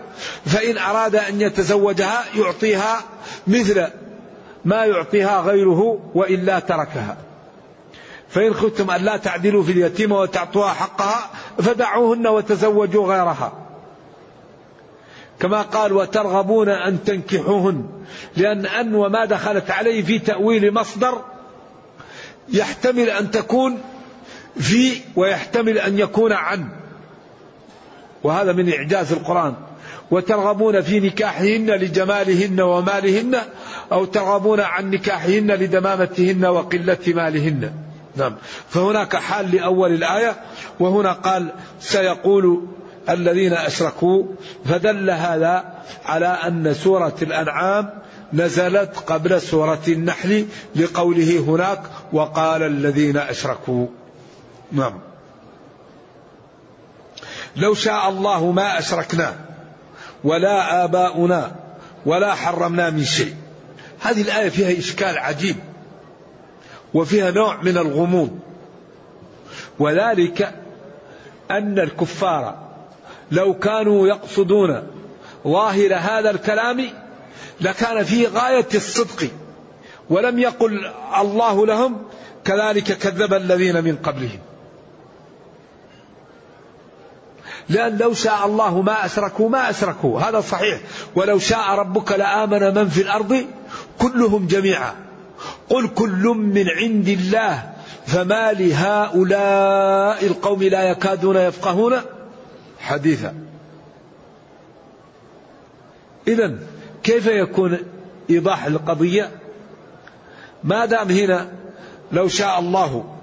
فإن 0.45 0.77
أراد 0.77 1.15
أن 1.15 1.41
يتزوجها 1.41 2.23
يعطيها 2.35 3.01
مثل 3.47 3.87
ما 4.65 4.85
يعطيها 4.85 5.41
غيره 5.41 5.99
وإلا 6.13 6.59
تركها. 6.59 7.17
فإن 8.29 8.53
خفتم 8.53 8.91
أن 8.91 9.01
لا 9.01 9.17
تعدلوا 9.17 9.63
في 9.63 9.71
اليتيمه 9.71 10.19
وتعطوها 10.19 10.73
حقها 10.73 11.29
فدعوهن 11.57 12.27
وتزوجوا 12.27 13.07
غيرها. 13.07 13.62
كما 15.39 15.61
قال 15.61 15.93
وترغبون 15.93 16.69
أن 16.69 17.03
تنكحوهن 17.03 17.85
لأن 18.37 18.65
أن 18.65 18.95
وما 18.95 19.25
دخلت 19.25 19.71
عليه 19.71 20.03
في 20.03 20.19
تأويل 20.19 20.73
مصدر 20.73 21.21
يحتمل 22.49 23.09
أن 23.09 23.31
تكون 23.31 23.81
في 24.59 24.91
ويحتمل 25.15 25.77
أن 25.77 25.99
يكون 25.99 26.31
عن. 26.31 26.67
وهذا 28.23 28.51
من 28.51 28.73
إعجاز 28.73 29.11
القرآن. 29.11 29.53
وترغبون 30.11 30.81
في 30.81 30.99
نكاحهن 30.99 31.71
لجمالهن 31.71 32.61
ومالهن 32.61 33.37
أو 33.91 34.05
ترغبون 34.05 34.59
عن 34.59 34.91
نكاحهن 34.91 35.51
لدمامتهن 35.51 36.45
وقلة 36.45 36.97
مالهن. 37.07 37.73
نعم. 38.15 38.35
فهناك 38.69 39.15
حال 39.15 39.55
لأول 39.55 39.93
الآية 39.93 40.35
وهنا 40.79 41.13
قال 41.13 41.51
سيقول 41.79 42.67
الذين 43.09 43.53
أشركوا 43.53 44.23
فدل 44.65 45.09
هذا 45.09 45.73
على 46.05 46.27
أن 46.27 46.73
سورة 46.73 47.15
الأنعام 47.21 47.89
نزلت 48.33 48.97
قبل 48.97 49.41
سورة 49.41 49.81
النحل 49.87 50.45
لقوله 50.75 51.39
هناك 51.39 51.81
وقال 52.13 52.63
الذين 52.63 53.17
أشركوا. 53.17 53.87
نعم. 54.71 54.99
لو 57.55 57.73
شاء 57.73 58.09
الله 58.09 58.51
ما 58.51 58.79
أشركنا 58.79 59.35
ولا 60.23 60.83
آباؤنا 60.83 61.51
ولا 62.05 62.35
حرمنا 62.35 62.89
من 62.89 63.03
شيء. 63.03 63.35
هذه 64.01 64.21
الآية 64.21 64.49
فيها 64.49 64.79
إشكال 64.79 65.17
عجيب 65.17 65.55
وفيها 66.93 67.31
نوع 67.31 67.61
من 67.61 67.77
الغموض. 67.77 68.39
وذلك 69.79 70.53
أن 71.51 71.79
الكفار 71.79 72.72
لو 73.33 73.53
كانوا 73.53 74.07
يقصدون 74.07 74.83
ظاهر 75.47 75.95
هذا 75.95 76.29
الكلام 76.29 76.89
لكان 77.61 78.03
فيه 78.03 78.27
غاية 78.27 78.67
الصدق 78.75 79.29
ولم 80.09 80.39
يقل 80.39 80.91
الله 81.19 81.65
لهم 81.65 82.01
كذلك 82.45 82.83
كذب 82.83 83.33
الذين 83.33 83.83
من 83.83 83.95
قبلهم. 83.95 84.39
لأن 87.69 87.97
لو 87.97 88.13
شاء 88.13 88.45
الله 88.45 88.81
ما 88.81 89.05
أشركوا 89.05 89.49
ما 89.49 89.69
أشركوا. 89.69 90.19
هذا 90.19 90.41
صحيح. 90.41 90.79
ولو 91.15 91.39
شاء 91.39 91.69
ربك 91.69 92.11
لآمن 92.11 92.73
من 92.75 92.89
في 92.89 93.01
الأرض 93.01 93.45
كلهم 93.99 94.47
جميعا. 94.47 94.93
قل 95.69 95.87
كل 95.87 96.23
من 96.37 96.69
عند 96.69 97.07
الله 97.07 97.73
فما 98.07 98.51
لهؤلاء 98.51 100.25
القوم 100.25 100.63
لا 100.63 100.83
يكادون 100.83 101.35
يفقهون؟ 101.35 102.01
حديثا. 102.83 103.35
إذا 106.27 106.59
كيف 107.03 107.27
يكون 107.27 107.77
إيضاح 108.29 108.65
القضية؟ 108.65 109.31
ما 110.63 110.85
دام 110.85 111.11
هنا 111.11 111.51
لو 112.11 112.27
شاء 112.27 112.59
الله 112.59 113.15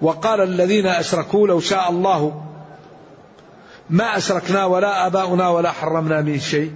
وقال 0.00 0.40
الذين 0.40 0.86
أشركوا 0.86 1.48
لو 1.48 1.60
شاء 1.60 1.90
الله 1.90 2.44
ما 3.90 4.16
أشركنا 4.16 4.64
ولا 4.64 5.06
آباؤنا 5.06 5.48
ولا 5.48 5.70
حرمنا 5.70 6.20
من 6.20 6.40
شيء. 6.40 6.72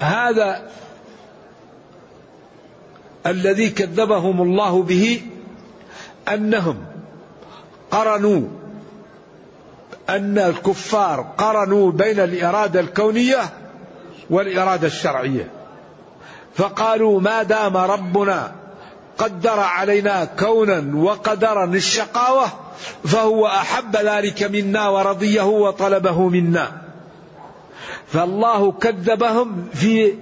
هذا 0.00 0.70
الذي 3.26 3.70
كذبهم 3.70 4.42
الله 4.42 4.82
به 4.82 5.22
أنهم 6.28 6.84
قرنوا 7.90 8.48
أن 10.08 10.38
الكفار 10.38 11.26
قرنوا 11.38 11.92
بين 11.92 12.20
الإرادة 12.20 12.80
الكونية 12.80 13.40
والإرادة 14.30 14.86
الشرعية. 14.86 15.50
فقالوا 16.54 17.20
ما 17.20 17.42
دام 17.42 17.76
ربنا 17.76 18.52
قدر 19.18 19.60
علينا 19.60 20.24
كونا 20.24 20.96
وقدرا 20.96 21.64
الشقاوة 21.64 22.46
فهو 23.04 23.46
أحب 23.46 23.96
ذلك 23.96 24.42
منا 24.42 24.88
ورضيه 24.88 25.42
وطلبه 25.42 26.28
منا. 26.28 26.72
فالله 28.06 28.72
كذبهم 28.72 29.68
في 29.74 30.14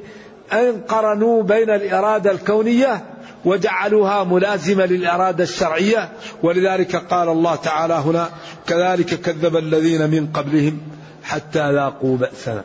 أن 0.52 0.80
قرنوا 0.88 1.42
بين 1.42 1.70
الإرادة 1.70 2.30
الكونية 2.30 3.04
وجعلوها 3.44 4.24
ملازمة 4.24 4.84
للإرادة 4.86 5.44
الشرعية. 5.44 6.12
ولذلك 6.42 6.96
قال 6.96 7.28
الله 7.28 7.54
تعالى 7.54 7.94
هنا 7.94 8.28
كذلك 8.66 9.20
كذب 9.20 9.56
الذين 9.56 10.10
من 10.10 10.26
قبلهم 10.26 10.80
حتى 11.22 11.72
ذاقوا 11.72 12.16
بأسنا. 12.16 12.64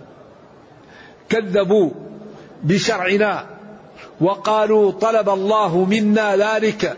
كذبوا 1.30 1.92
بشرعنا 2.64 3.46
وقالوا 4.22 4.92
طلب 4.92 5.30
الله 5.30 5.86
منا 5.86 6.36
ذلك 6.36 6.98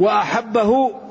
وأحبه 0.00 1.01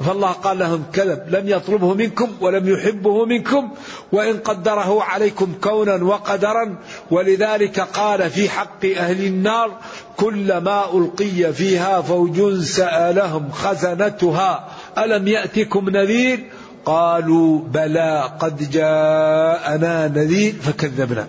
فالله 0.00 0.32
قال 0.32 0.58
لهم 0.58 0.84
كذب 0.92 1.22
لم 1.28 1.48
يطلبه 1.48 1.94
منكم 1.94 2.28
ولم 2.40 2.68
يحبه 2.68 3.24
منكم 3.24 3.70
وإن 4.12 4.36
قدره 4.36 5.02
عليكم 5.02 5.52
كونا 5.62 5.94
وقدرا 5.94 6.78
ولذلك 7.10 7.80
قال 7.80 8.30
في 8.30 8.48
حق 8.48 8.84
أهل 8.84 9.24
النار 9.26 9.70
كلما 10.16 10.84
ألقي 10.94 11.52
فيها 11.52 12.00
فوج 12.00 12.62
سألهم 12.62 13.50
خزنتها 13.50 14.68
ألم 14.98 15.28
يأتكم 15.28 15.90
نذير؟ 15.90 16.44
قالوا 16.84 17.60
بلى 17.60 18.30
قد 18.40 18.70
جاءنا 18.70 20.08
نذير 20.08 20.54
فكذبنا. 20.62 21.28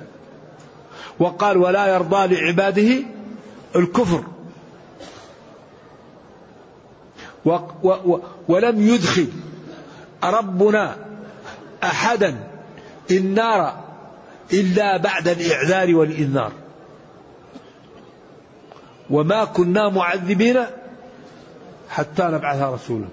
وقال 1.19 1.58
ولا 1.58 1.88
يرضى 1.88 2.36
لعباده 2.36 2.95
الكفر. 3.75 4.23
و 7.49 7.89
و 8.09 8.19
ولم 8.47 8.81
يدخل 8.81 9.27
ربنا 10.23 10.95
أحدا 11.83 12.35
النار 13.12 13.73
إلا 14.53 14.97
بعد 14.97 15.27
الإعذار 15.27 15.95
والإنذار. 15.95 16.51
وما 19.09 19.45
كنا 19.45 19.89
معذبين 19.89 20.57
حتى 21.89 22.23
نبعث 22.23 22.62
رسولا. 22.62 23.07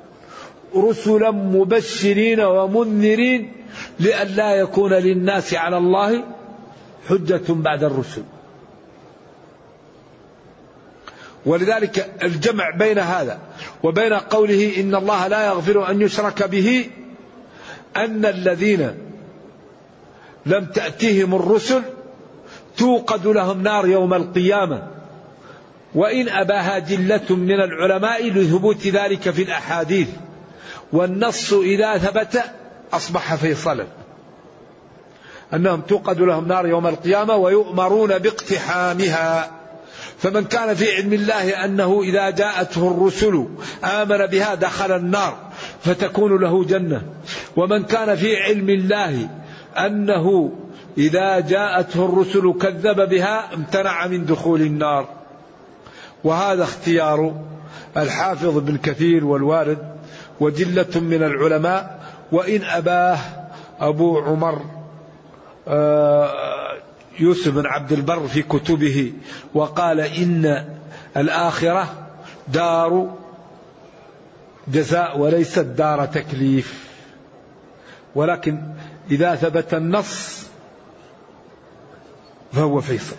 رسلا 0.77 1.31
مبشرين 1.31 2.40
ومنذرين 2.40 3.53
لئلا 4.01 4.55
يكون 4.55 4.92
للناس 4.92 5.55
على 5.55 5.77
الله 5.79 6.25
حجة 7.09 7.44
بعد 7.49 7.85
الرسل. 7.85 8.22
ولذلك 11.46 12.14
الجمع 12.22 12.70
بين 12.70 12.98
هذا 12.98 13.38
وبين 13.82 14.12
قوله 14.12 14.72
إن 14.80 14.94
الله 14.94 15.26
لا 15.26 15.46
يغفر 15.46 15.90
أن 15.90 16.02
يشرك 16.02 16.42
به 16.42 16.90
أن 17.96 18.26
الذين 18.26 18.94
لم 20.46 20.64
تاتهم 20.64 21.35
الرسل 21.35 21.82
توقد 22.76 23.26
لهم 23.26 23.62
نار 23.62 23.88
يوم 23.88 24.14
القيامة 24.14 24.82
وإن 25.94 26.28
أباها 26.28 26.78
جلة 26.78 27.37
من 27.37 27.61
العلماء 27.61 28.30
لثبوت 28.30 28.87
ذلك 28.87 29.30
في 29.30 29.42
الأحاديث 29.42 30.09
والنص 30.92 31.52
إذا 31.52 31.98
ثبت 31.98 32.42
أصبح 32.92 33.35
فيصلا. 33.35 33.87
أنهم 35.54 35.80
توقد 35.80 36.20
لهم 36.20 36.48
نار 36.48 36.66
يوم 36.66 36.87
القيامة 36.87 37.37
ويؤمرون 37.37 38.18
باقتحامها. 38.18 39.56
فمن 40.18 40.44
كان 40.44 40.74
في 40.74 40.96
علم 40.96 41.12
الله 41.12 41.64
أنه 41.64 42.02
إذا 42.02 42.31
جاءته 42.31 42.90
الرسل 42.90 43.46
آمن 43.85 44.26
بها 44.26 44.55
دخل 44.55 44.96
النار 44.96 45.37
فتكون 45.81 46.40
له 46.40 46.64
جنة. 46.64 47.02
ومن 47.57 47.83
كان 47.83 48.16
في 48.16 48.37
علم 48.37 48.70
الله 48.70 49.29
أنه 49.76 50.52
إذا 50.98 51.40
جاءته 51.40 52.05
الرسل 52.05 52.55
كذب 52.61 53.09
بها 53.09 53.55
امتنع 53.55 54.07
من 54.07 54.26
دخول 54.26 54.61
النار. 54.61 55.09
وهذا 56.24 56.62
اختيار 56.62 57.35
الحافظ 57.96 58.59
بن 58.59 58.76
كثير 58.76 59.24
والوارد 59.24 59.79
وجلة 60.40 61.00
من 61.00 61.22
العلماء. 61.22 62.00
وإن 62.33 62.62
أباه 62.64 63.18
أبو 63.81 64.18
عمر 64.18 64.62
آه 65.68 66.56
يوسف 67.20 67.48
بن 67.48 67.66
عبد 67.66 67.92
البر 67.92 68.29
في 68.29 68.42
كتبه 68.42 69.12
وقال 69.55 70.00
إن 70.00 70.64
الآخرة 71.16 72.09
دار 72.48 73.16
جزاء 74.68 75.18
وليست 75.18 75.59
دار 75.59 76.07
تكليف. 76.07 76.87
ولكن 78.14 78.62
إذا 79.11 79.35
ثبت 79.35 79.74
النص 79.74 80.46
فهو 82.52 82.81
فيصل. 82.81 83.16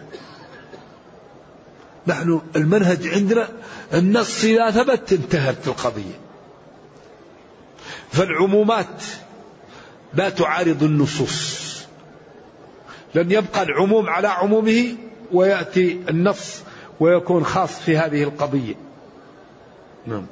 نحن 2.08 2.42
المنهج 2.56 3.08
عندنا 3.08 3.48
النص 3.94 4.44
إذا 4.44 4.72
ثبت 4.72 5.14
انتهت 5.14 5.68
القضية. 5.68 6.20
فالعمومات 8.12 9.04
لا 10.14 10.30
تعارض 10.30 10.84
النصوص. 10.84 11.67
لن 13.18 13.32
يبقى 13.32 13.64
العموم 13.64 14.10
على 14.10 14.28
عمومه 14.28 14.96
ويأتي 15.32 16.02
النص 16.10 16.62
ويكون 17.00 17.46
خاص 17.46 17.80
في 17.80 17.98
هذه 17.98 18.24
القضية. 18.24 18.76
نعم. 20.06 20.26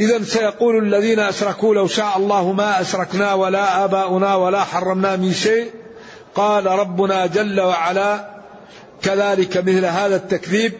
إذا 0.00 0.22
سيقول 0.22 0.84
الذين 0.84 1.18
أشركوا 1.18 1.74
لو 1.74 1.86
شاء 1.86 2.18
الله 2.18 2.52
ما 2.52 2.80
أشركنا 2.80 3.34
ولا 3.34 3.84
آباؤنا 3.84 4.34
ولا 4.34 4.64
حرمنا 4.64 5.16
من 5.16 5.32
شيء. 5.32 5.70
قال 6.34 6.66
ربنا 6.66 7.26
جل 7.26 7.60
وعلا 7.60 8.30
كذلك 9.02 9.56
مثل 9.56 9.84
هذا 9.84 10.16
التكذيب 10.16 10.72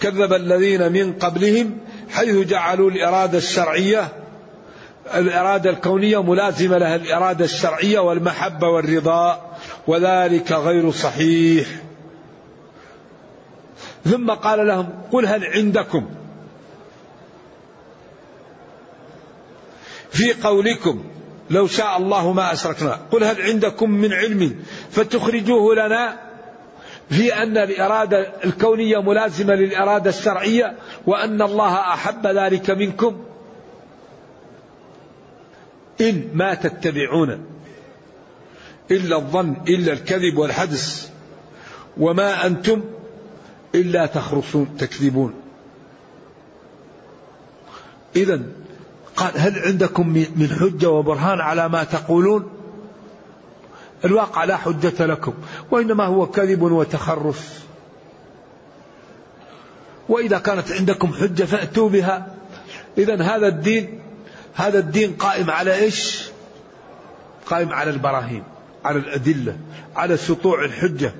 كذب 0.00 0.32
الذين 0.32 0.92
من 0.92 1.12
قبلهم 1.12 1.78
حيث 2.10 2.36
جعلوا 2.46 2.90
الإرادة 2.90 3.38
الشرعية 3.38 4.08
الإرادة 5.14 5.70
الكونية 5.70 6.22
ملازمة 6.22 6.78
لها 6.78 6.96
الإرادة 6.96 7.44
الشرعية 7.44 7.98
والمحبة 7.98 8.68
والرضا. 8.68 9.47
وذلك 9.88 10.52
غير 10.52 10.90
صحيح. 10.90 11.68
ثم 14.04 14.30
قال 14.30 14.66
لهم 14.66 14.88
قل 15.12 15.26
هل 15.26 15.44
عندكم 15.44 16.06
في 20.10 20.32
قولكم 20.32 21.04
لو 21.50 21.66
شاء 21.66 21.96
الله 21.96 22.32
ما 22.32 22.52
أشركنا؟ 22.52 22.98
قل 23.10 23.24
هل 23.24 23.42
عندكم 23.42 23.90
من 23.90 24.12
علم 24.12 24.64
فتخرجوه 24.90 25.74
لنا 25.74 26.18
في 27.10 27.34
أن 27.34 27.58
الإرادة 27.58 28.32
الكونية 28.44 29.02
ملازمة 29.02 29.54
للإرادة 29.54 30.10
الشرعية 30.10 30.76
وأن 31.06 31.42
الله 31.42 31.74
أحب 31.74 32.26
ذلك 32.26 32.70
منكم؟ 32.70 33.24
إن 36.00 36.28
ما 36.34 36.54
تتبعون 36.54 37.57
إلا 38.90 39.16
الظن 39.16 39.56
إلا 39.68 39.92
الكذب 39.92 40.38
والحدس 40.38 41.10
وما 41.96 42.46
أنتم 42.46 42.82
إلا 43.74 44.06
تخرصون 44.06 44.76
تكذبون. 44.78 45.34
إذا 48.16 48.42
قال 49.16 49.32
هل 49.36 49.58
عندكم 49.58 50.08
من 50.08 50.56
حجة 50.60 50.90
وبرهان 50.90 51.40
على 51.40 51.68
ما 51.68 51.84
تقولون؟ 51.84 52.50
الواقع 54.04 54.44
لا 54.44 54.56
حجة 54.56 55.06
لكم 55.06 55.34
وإنما 55.70 56.04
هو 56.04 56.26
كذب 56.26 56.62
وتخرص. 56.62 57.40
وإذا 60.08 60.38
كانت 60.38 60.72
عندكم 60.72 61.12
حجة 61.14 61.44
فأتوا 61.44 61.88
بها. 61.88 62.34
إذا 62.98 63.22
هذا 63.22 63.48
الدين 63.48 64.00
هذا 64.54 64.78
الدين 64.78 65.12
قائم 65.12 65.50
على 65.50 65.74
إيش؟ 65.74 66.28
قائم 67.46 67.72
على 67.72 67.90
البراهين. 67.90 68.44
على 68.88 68.98
الأدلة 68.98 69.56
على 69.96 70.16
سطوع 70.16 70.64
الحجة. 70.64 71.12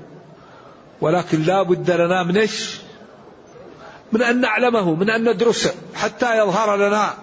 ولكن 1.00 1.42
لا 1.42 1.62
بد 1.62 1.90
لنا 1.90 2.22
من 2.22 2.36
إيش؟ 2.36 2.78
من 4.12 4.22
أن 4.22 4.40
نعلمه 4.40 4.94
من 4.94 5.10
أن 5.10 5.28
ندرسه 5.28 5.74
حتى 5.94 6.38
يظهر 6.38 6.76
لنا 6.76 7.14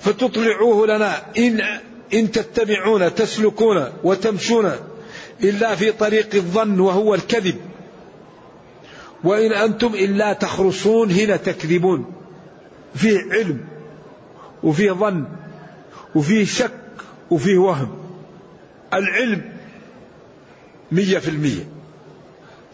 فتطلعوه 0.00 0.86
لنا. 0.86 1.22
إن 1.38 1.60
إن 2.14 2.30
تتبعون 2.30 3.14
تسلكون 3.14 3.88
وتمشون 4.04 4.72
إلا 5.42 5.74
في 5.74 5.92
طريق 5.92 6.34
الظن 6.34 6.80
وهو 6.80 7.14
الكذب. 7.14 7.56
وإن 9.24 9.52
أنتم 9.52 9.94
إلا 9.94 10.32
تخرصون 10.32 11.10
هنا 11.10 11.36
تكذبون. 11.36 12.12
فيه 12.94 13.18
علم 13.32 13.60
وفيه 14.62 14.92
ظن 14.92 15.24
وفيه 16.14 16.44
شك 16.44 16.72
وفيه 17.30 17.58
وهم. 17.58 17.97
العلم 18.94 19.52
مية 20.92 21.18
في 21.18 21.28
المية. 21.28 21.68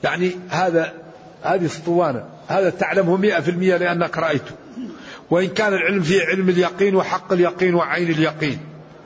يعني 0.05 0.37
هذا 0.49 0.93
هذه 1.43 1.67
اسطوانة. 1.67 2.25
هذا 2.49 2.71
تعلمه 2.71 3.17
مئة 3.17 3.41
في 3.41 3.51
المية 3.51 3.77
لأنك 3.77 4.19
رأيته. 4.19 4.55
وإن 5.31 5.49
كان 5.49 5.75
العلم 5.75 6.03
فيه 6.03 6.23
علم 6.23 6.49
اليقين 6.49 6.97
وحق 6.97 7.33
اليقين 7.33 7.75
وعين 7.75 8.11
اليقين. 8.11 8.59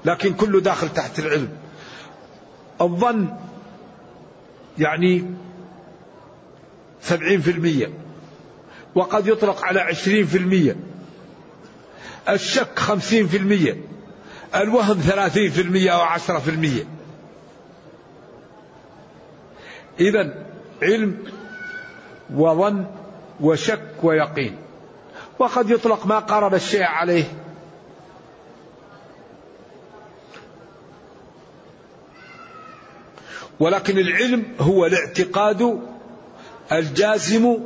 لكن 0.05 0.35
كله 0.35 0.61
داخل 0.61 0.89
تحت 0.89 1.19
العلم. 1.19 1.49
الظن 2.81 3.29
يعني 4.79 5.25
سبعين 7.01 7.41
في 7.41 7.51
المية. 7.51 7.91
وقد 8.95 9.27
يطلق 9.27 9.65
على 9.65 9.81
عشرين 9.81 10.27
في 10.27 10.39
المية. 10.39 10.77
الشك 12.29 12.79
خمسين 12.79 13.27
في 13.27 13.37
المية. 13.37 13.77
الوهم 14.55 15.01
ثلاثين 15.01 15.51
في 15.51 15.61
المية 15.61 15.91
أو 15.91 16.01
عشرة 16.01 16.39
في 16.39 16.51
المية. 16.51 16.98
إذا 20.01 20.35
علم 20.83 21.17
وظن 22.35 22.85
وشك 23.41 23.95
ويقين. 24.03 24.57
وقد 25.39 25.71
يطلق 25.71 26.07
ما 26.07 26.19
قارب 26.19 26.55
الشيء 26.55 26.83
عليه. 26.83 27.25
ولكن 33.61 33.99
العلم 33.99 34.45
هو 34.61 34.87
الاعتقاد 34.87 35.81
الجازم 36.73 37.57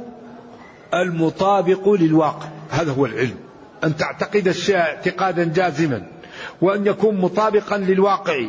المطابق 0.94 1.88
للواقع. 1.88 2.48
هذا 2.70 2.92
هو 2.92 3.06
العلم. 3.06 3.36
أن 3.84 3.96
تعتقد 3.96 4.48
الشيء 4.48 4.76
اعتقادا 4.76 5.44
جازما 5.44 6.06
وأن 6.60 6.86
يكون 6.86 7.20
مطابقا 7.20 7.78
للواقع. 7.78 8.46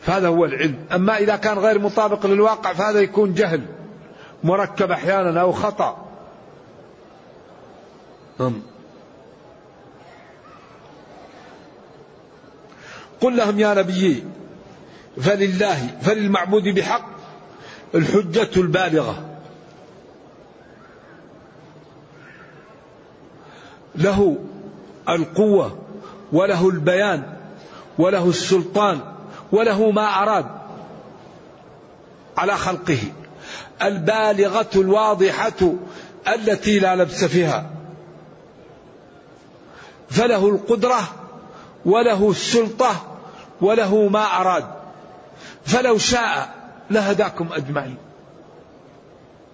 فهذا 0.00 0.28
هو 0.28 0.44
العلم. 0.44 0.86
أما 0.94 1.18
إذا 1.18 1.36
كان 1.36 1.58
غير 1.58 1.78
مطابق 1.78 2.26
للواقع 2.26 2.72
فهذا 2.72 3.00
يكون 3.00 3.34
جهل 3.34 3.62
مركب 4.44 4.90
أحيانا 4.90 5.40
أو 5.40 5.52
خطأ. 5.52 6.08
نعم. 8.40 8.62
قل 13.20 13.36
لهم 13.36 13.58
يا 13.58 13.74
نبي 13.74 14.24
فلله 15.20 15.98
فللمعبود 16.02 16.62
بحق 16.62 17.08
الحجة 17.94 18.60
البالغة. 18.60 19.24
له 23.94 24.36
القوة 25.08 25.78
وله 26.32 26.68
البيان 26.68 27.36
وله 27.98 28.28
السلطان 28.28 29.00
وله 29.52 29.90
ما 29.90 30.22
أراد 30.22 30.46
على 32.36 32.56
خلقه. 32.56 32.98
البالغة 33.82 34.70
الواضحة 34.76 35.72
التي 36.28 36.78
لا 36.78 36.96
لبس 36.96 37.24
فيها. 37.24 37.70
فله 40.10 40.48
القدرة 40.48 41.00
وله 41.84 42.30
السلطة 42.30 43.16
وله 43.60 44.08
ما 44.08 44.24
أراد. 44.24 44.64
فلو 45.64 45.98
شاء 45.98 46.54
لهداكم 46.90 47.48
أجمعين. 47.52 47.96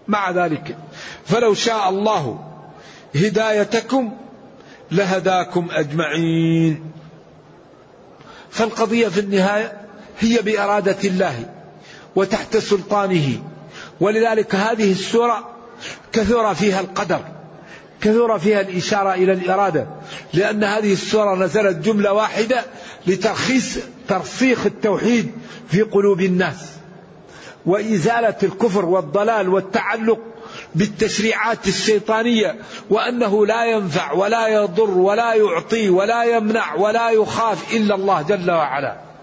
مع 0.09 0.30
ذلك 0.30 0.76
فلو 1.24 1.54
شاء 1.54 1.88
الله 1.88 2.44
هدايتكم 3.14 4.12
لهداكم 4.90 5.68
أجمعين. 5.70 6.92
فالقضية 8.50 9.09
في 9.09 9.20
النهاية 9.20 9.84
هي 10.20 10.42
بإرادة 10.42 10.96
الله 11.05 11.48
وتحت 12.16 12.57
سلطانه. 12.57 13.42
ولذلك 14.00 14.55
هذه 14.55 14.92
السورة 14.92 15.50
كثر 16.12 16.55
فيها 16.55 16.81
القدر 16.81 17.20
كثر 18.00 18.38
فيها 18.38 18.61
الإشارة 18.61 19.14
إلى 19.14 19.33
الإرادة 19.33 19.87
لأن 20.33 20.64
هذه 20.64 20.92
السورة 20.92 21.35
نزلت 21.35 21.77
جملة 21.77 22.12
واحدة 22.12 22.64
لترخيص 23.07 23.79
ترسيخ 24.09 24.66
التوحيد 24.66 25.33
في 25.68 25.83
قلوب 25.83 26.20
الناس. 26.20 26.74
وإزالة 27.66 28.37
الكفر 28.42 28.85
والضلال 28.85 29.48
والتعلق 29.48 30.18
بالتشريعات 30.74 31.68
الشيطانية 31.68 32.57
وأنه 32.90 33.46
لا 33.46 33.64
ينفع 33.64 34.12
ولا 34.12 34.48
يضر 34.48 34.90
ولا 34.90 35.35
يعطي 35.35 35.88
ولا 35.88 36.24
يمنع 36.24 36.74
ولا 36.74 37.11
يخاف 37.11 37.74
إلا 37.74 37.94
الله 37.94 38.22
جل 38.22 38.50
وعلا. 38.50 39.13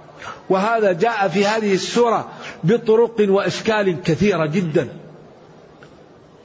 وهذا 0.50 0.92
جاء 0.92 1.28
في 1.28 1.46
هذه 1.46 1.74
السورة 1.74 2.30
بطرق 2.64 3.16
وأشكال 3.20 4.04
كثيرة 4.04 4.46
جدا. 4.46 4.88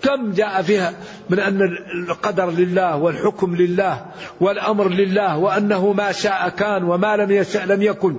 كم 0.02 0.32
جاء 0.32 0.62
فيها؟ 0.62 0.92
من 1.30 1.40
أن 1.40 1.62
القدر 2.08 2.50
لله 2.50 2.96
والحكم 2.96 3.56
لله 3.56 4.06
والأمر 4.40 4.88
لله 4.88 5.38
وأنه 5.38 5.92
ما 5.92 6.12
شاء 6.12 6.48
كان 6.48 6.84
وما 6.84 7.16
لم 7.16 7.30
يشاء 7.30 7.66
لم 7.66 7.82
يكن. 7.82 8.16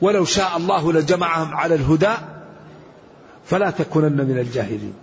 ولو 0.00 0.24
شاء 0.24 0.56
الله 0.56 0.92
لجمعهم 0.92 1.54
على 1.54 1.74
الهدى 1.74 2.14
فلا 3.44 3.70
تكونن 3.70 4.16
من 4.16 4.38
الجاهلين. 4.38 4.94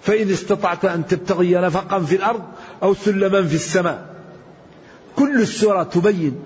فإن 0.00 0.30
استطعت 0.30 0.84
أن 0.84 1.06
تبتغي 1.06 1.54
نفقا 1.54 2.00
في 2.00 2.16
الأرض 2.16 2.42
أو 2.82 2.94
سلما 2.94 3.42
في 3.42 3.54
السماء. 3.54 4.06
كل 5.16 5.40
السورة 5.40 5.82
تبين 5.82 6.42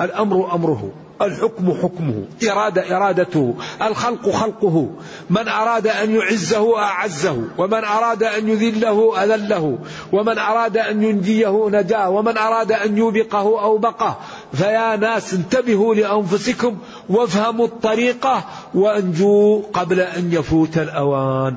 الأمر 0.00 0.54
أمره 0.54 0.90
الحكم 1.22 1.74
حكمه 1.82 2.24
إرادة 2.50 2.96
إرادته 2.96 3.54
الخلق 3.82 4.30
خلقه. 4.30 4.90
من 5.30 5.48
أراد 5.48 5.86
أن 5.86 6.14
يعزه 6.14 6.78
أعزه 6.78 7.44
ومن 7.58 7.84
أراد 7.84 8.22
أن 8.22 8.48
يذله 8.48 9.24
أذله 9.24 9.78
ومن 10.12 10.38
أراد 10.38 10.76
أن 10.76 11.02
ينجيه 11.02 11.68
نجاه 11.68 12.10
ومن 12.10 12.38
أراد 12.38 12.72
أن 12.72 12.98
يوبقه 12.98 13.62
أوبقه. 13.62 14.18
فيا 14.52 14.96
ناس 14.96 15.34
انتبهوا 15.34 15.94
لأنفسكم 15.94 16.78
وافهموا 17.08 17.66
الطريقة 17.66 18.44
وأنجوا 18.74 19.62
قبل 19.72 20.00
أن 20.00 20.32
يفوت 20.32 20.78
الأوان. 20.78 21.56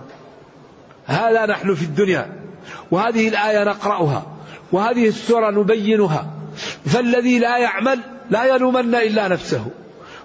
هذا 1.06 1.46
نحن 1.46 1.76
في 1.76 1.82
الدنيا 1.82 2.30
وهذه 2.92 3.28
الآية 3.28 3.64
نقرأها 3.64 4.24
وهذه 4.72 5.08
السورة 5.08 5.52
نبينها. 5.52 6.28
فالذي 6.86 7.40
لا 7.40 7.58
يعمل 7.58 8.00
لا 8.32 8.46
يلومن 8.46 8.96
إلا 8.96 9.28
نفسه. 9.28 9.66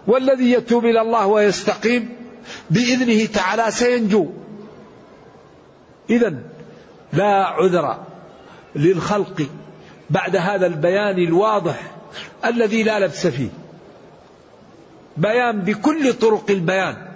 والذي 0.06 0.52
يتوب 0.52 0.84
إلى 0.84 1.00
الله 1.00 1.26
ويستقيم 1.26 2.16
بإذنه 2.70 3.26
تعالى 3.26 3.70
سينجو. 3.70 4.30
إذا 6.10 6.34
لا 7.12 7.44
عذر 7.44 8.04
للخلق 8.74 9.46
بعد 10.10 10.36
هذا 10.36 10.66
البيان 10.66 11.18
الواضح 11.18 11.80
الذي 12.44 12.82
لا 12.82 12.98
لبس 12.98 13.26
فيه. 13.26 13.48
بيان 15.16 15.60
بكل 15.60 16.12
طرق 16.12 16.50
البيان. 16.50 17.08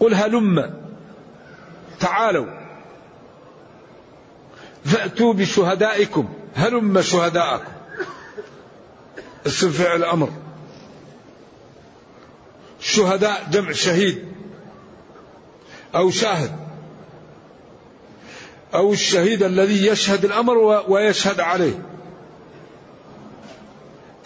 قل 0.00 0.14
هلم. 0.14 0.74
تعالوا. 2.00 2.65
فأتوا 4.86 5.32
بشهدائكم 5.32 6.28
هلم 6.54 7.02
شهداءكم. 7.02 7.72
اسم 9.46 9.70
فعل 9.70 10.04
أمر. 10.04 10.30
شهداء 12.80 13.46
جمع 13.50 13.72
شهيد 13.72 14.24
أو 15.94 16.10
شاهد. 16.10 16.52
أو 18.74 18.92
الشهيد 18.92 19.42
الذي 19.42 19.86
يشهد 19.86 20.24
الأمر 20.24 20.84
ويشهد 20.88 21.40
عليه. 21.40 21.82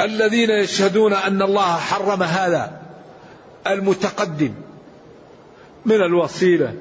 الذين 0.00 0.50
يشهدون 0.50 1.12
أن 1.12 1.42
الله 1.42 1.76
حرم 1.76 2.22
هذا 2.22 2.80
المتقدم 3.66 4.52
من 5.86 5.96
الوصيلة 5.96 6.74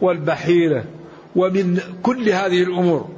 والبحيرة 0.00 0.84
ومن 1.36 1.80
كل 2.02 2.28
هذه 2.28 2.62
الأمور. 2.62 3.15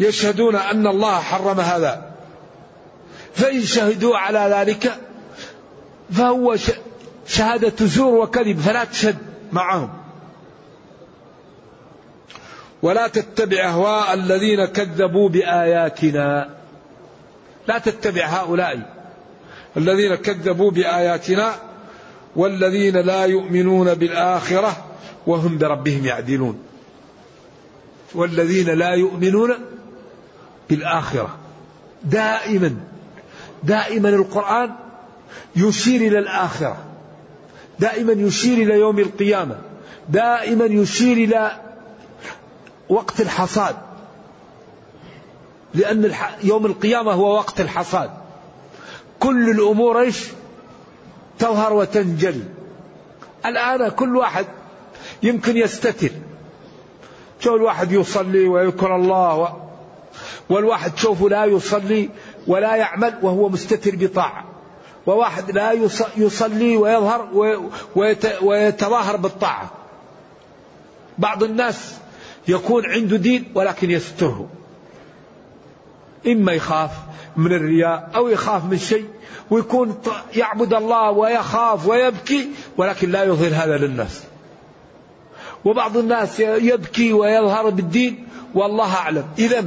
يشهدون 0.00 0.56
أن 0.56 0.86
الله 0.86 1.20
حرم 1.20 1.60
هذا. 1.60 2.10
فإن 3.34 3.62
شهدوا 3.62 4.16
على 4.16 4.38
ذلك 4.38 4.92
فهو 6.12 6.56
شهادة 7.26 7.86
زور 7.86 8.14
وكذب 8.14 8.58
فلا 8.58 8.84
تشهد 8.84 9.16
معهم. 9.52 9.90
ولا 12.82 13.08
تتبع 13.08 13.68
أهواء 13.68 14.14
الذين 14.14 14.64
كذبوا 14.64 15.28
بآياتنا. 15.28 16.48
لا 17.68 17.78
تتبع 17.78 18.26
هؤلاء 18.26 18.94
الذين 19.76 20.14
كذبوا 20.14 20.70
بآياتنا 20.70 21.54
والذين 22.36 22.96
لا 22.96 23.24
يؤمنون 23.24 23.94
بالآخرة 23.94 24.76
وهم 25.26 25.58
بربهم 25.58 26.06
يعدلون. 26.06 26.62
والذين 28.14 28.70
لا 28.70 28.90
يؤمنون 28.90 29.54
بالآخرة. 30.70 31.36
دائما 32.04 32.76
دائما 33.62 34.08
القرآن 34.08 34.70
يشير 35.56 36.00
إلى 36.00 36.18
الآخرة. 36.18 36.76
دائما 37.78 38.12
يشير 38.12 38.58
إلى 38.58 38.74
يوم 38.74 38.98
القيامة. 38.98 39.58
دائما 40.08 40.64
يشير 40.64 41.16
إلى 41.16 41.52
وقت 42.88 43.20
الحصاد. 43.20 43.76
لأن 45.74 46.14
يوم 46.42 46.66
القيامة 46.66 47.12
هو 47.12 47.34
وقت 47.34 47.60
الحصاد. 47.60 48.10
كل 49.20 49.50
الأمور 49.50 50.00
إيش؟ 50.00 50.24
تظهر 51.38 51.72
وتنجلي 51.72 52.44
الآن 53.46 53.88
كل 53.88 54.16
واحد 54.16 54.46
يمكن 55.22 55.56
يستتر. 55.56 56.10
شوف 57.40 57.54
الواحد 57.54 57.92
يصلي 57.92 58.48
ويذكر 58.48 58.96
الله 58.96 59.36
و... 59.36 59.69
والواحد 60.50 60.94
تشوفه 60.94 61.28
لا 61.28 61.44
يصلي 61.44 62.08
ولا 62.46 62.76
يعمل 62.76 63.14
وهو 63.22 63.48
مستتر 63.48 63.96
بطاعة. 63.96 64.44
وواحد 65.06 65.50
لا 65.50 65.72
يصلي 66.16 66.76
ويظهر 66.76 67.28
ويتظاهر 68.42 69.16
بالطاعة. 69.16 69.70
بعض 71.18 71.42
الناس 71.42 71.94
يكون 72.48 72.86
عنده 72.86 73.16
دين 73.16 73.52
ولكن 73.54 73.90
يستره. 73.90 74.48
إما 76.26 76.52
يخاف 76.52 76.90
من 77.36 77.52
الرياء 77.52 78.10
أو 78.14 78.28
يخاف 78.28 78.64
من 78.64 78.78
شيء 78.78 79.04
ويكون 79.50 80.00
يعبد 80.36 80.74
الله 80.74 81.10
ويخاف 81.10 81.86
ويبكي 81.86 82.48
ولكن 82.76 83.10
لا 83.10 83.24
يظهر 83.24 83.64
هذا 83.64 83.76
للناس. 83.76 84.22
وبعض 85.64 85.96
الناس 85.96 86.40
يبكي 86.40 87.12
ويظهر 87.12 87.70
بالدين 87.70 88.28
والله 88.54 88.94
أعلم 88.94 89.24
إذا 89.38 89.60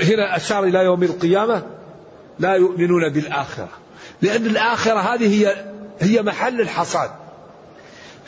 هنا 0.00 0.36
أشار 0.36 0.64
إلى 0.64 0.78
يوم 0.78 1.02
القيامة 1.02 1.62
لا 2.38 2.54
يؤمنون 2.54 3.08
بالآخرة 3.08 3.68
لأن 4.22 4.46
الآخرة 4.46 4.98
هذه 4.98 5.42
هي 5.42 5.64
هي 6.00 6.22
محل 6.22 6.60
الحصاد 6.60 7.10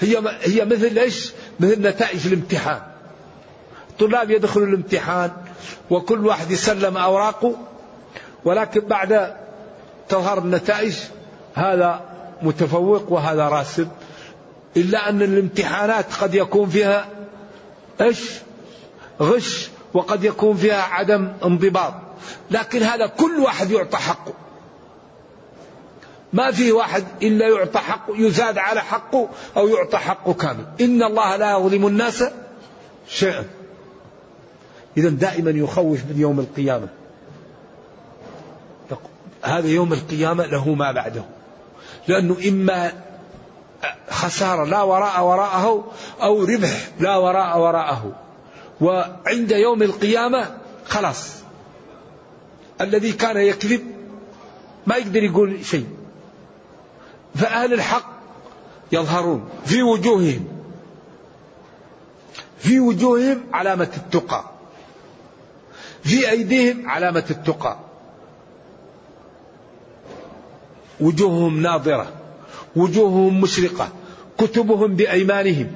هي 0.00 0.22
هي 0.42 0.64
مثل 0.64 0.98
إيش؟ 0.98 1.32
مثل 1.60 1.86
نتائج 1.86 2.26
الامتحان. 2.26 2.80
الطلاب 3.90 4.30
يدخلوا 4.30 4.66
الامتحان 4.66 5.30
وكل 5.90 6.26
واحد 6.26 6.50
يسلم 6.50 6.96
أوراقه 6.96 7.54
ولكن 8.44 8.80
بعد 8.80 9.34
تظهر 10.08 10.38
النتائج 10.38 10.94
هذا 11.54 12.00
متفوق 12.42 13.12
وهذا 13.12 13.48
راسب 13.48 13.88
إلا 14.76 15.08
أن 15.08 15.22
الامتحانات 15.22 16.14
قد 16.20 16.34
يكون 16.34 16.68
فيها 16.68 17.06
إيش؟ 18.00 18.30
غش. 19.20 19.70
وقد 19.94 20.24
يكون 20.24 20.56
فيها 20.56 20.82
عدم 20.82 21.32
انضباط. 21.44 21.94
لكن 22.50 22.82
هذا 22.82 23.06
كل 23.06 23.40
واحد 23.40 23.70
يعطى 23.70 23.96
حقه. 23.96 24.32
ما 26.32 26.50
في 26.50 26.72
واحد 26.72 27.04
إلا 27.22 27.48
يعطى 27.48 27.78
حقه 27.78 28.16
يزاد 28.16 28.58
على 28.58 28.80
حقه 28.80 29.28
أو 29.56 29.68
يعطى 29.68 29.98
حقه 29.98 30.34
كامل. 30.34 30.66
إن 30.80 31.02
الله 31.02 31.36
لا 31.36 31.58
يظلم 31.58 31.86
الناس 31.86 32.24
شيئا. 33.08 33.44
إذا 34.96 35.08
دائما 35.08 35.50
يخوف 35.50 35.98
من 36.10 36.20
يوم 36.20 36.40
القيامة. 36.40 36.88
هذا 39.42 39.68
يوم 39.68 39.92
القيامة 39.92 40.46
له 40.46 40.74
ما 40.74 40.92
بعده. 40.92 41.24
لأنه 42.08 42.36
إما 42.48 42.92
خسارة 44.10 44.64
لا 44.64 44.82
وراء 44.82 45.24
وراءه 45.24 45.92
أو 46.22 46.44
ربح 46.44 46.88
لا 47.00 47.16
وراء 47.16 47.58
وراءه. 47.58 48.12
وعند 48.80 49.50
يوم 49.50 49.82
القيامة 49.82 50.58
خلاص. 50.86 51.34
الذي 52.80 53.12
كان 53.12 53.36
يكذب 53.36 53.80
ما 54.86 54.96
يقدر 54.96 55.22
يقول 55.22 55.64
شيء. 55.64 55.86
فأهل 57.34 57.72
الحق 57.72 58.10
يظهرون 58.92 59.48
في 59.64 59.82
وجوههم. 59.82 60.48
في 62.58 62.80
وجوههم 62.80 63.42
علامة 63.52 63.90
التقى. 63.96 64.44
في 66.04 66.30
أيديهم 66.30 66.90
علامة 66.90 67.24
التقى. 67.30 67.76
وجوههم 71.00 71.62
ناظرة. 71.62 72.23
وجوههم 72.76 73.40
مشرقة 73.40 73.88
كتبهم 74.38 74.96
بأيمانهم 74.96 75.72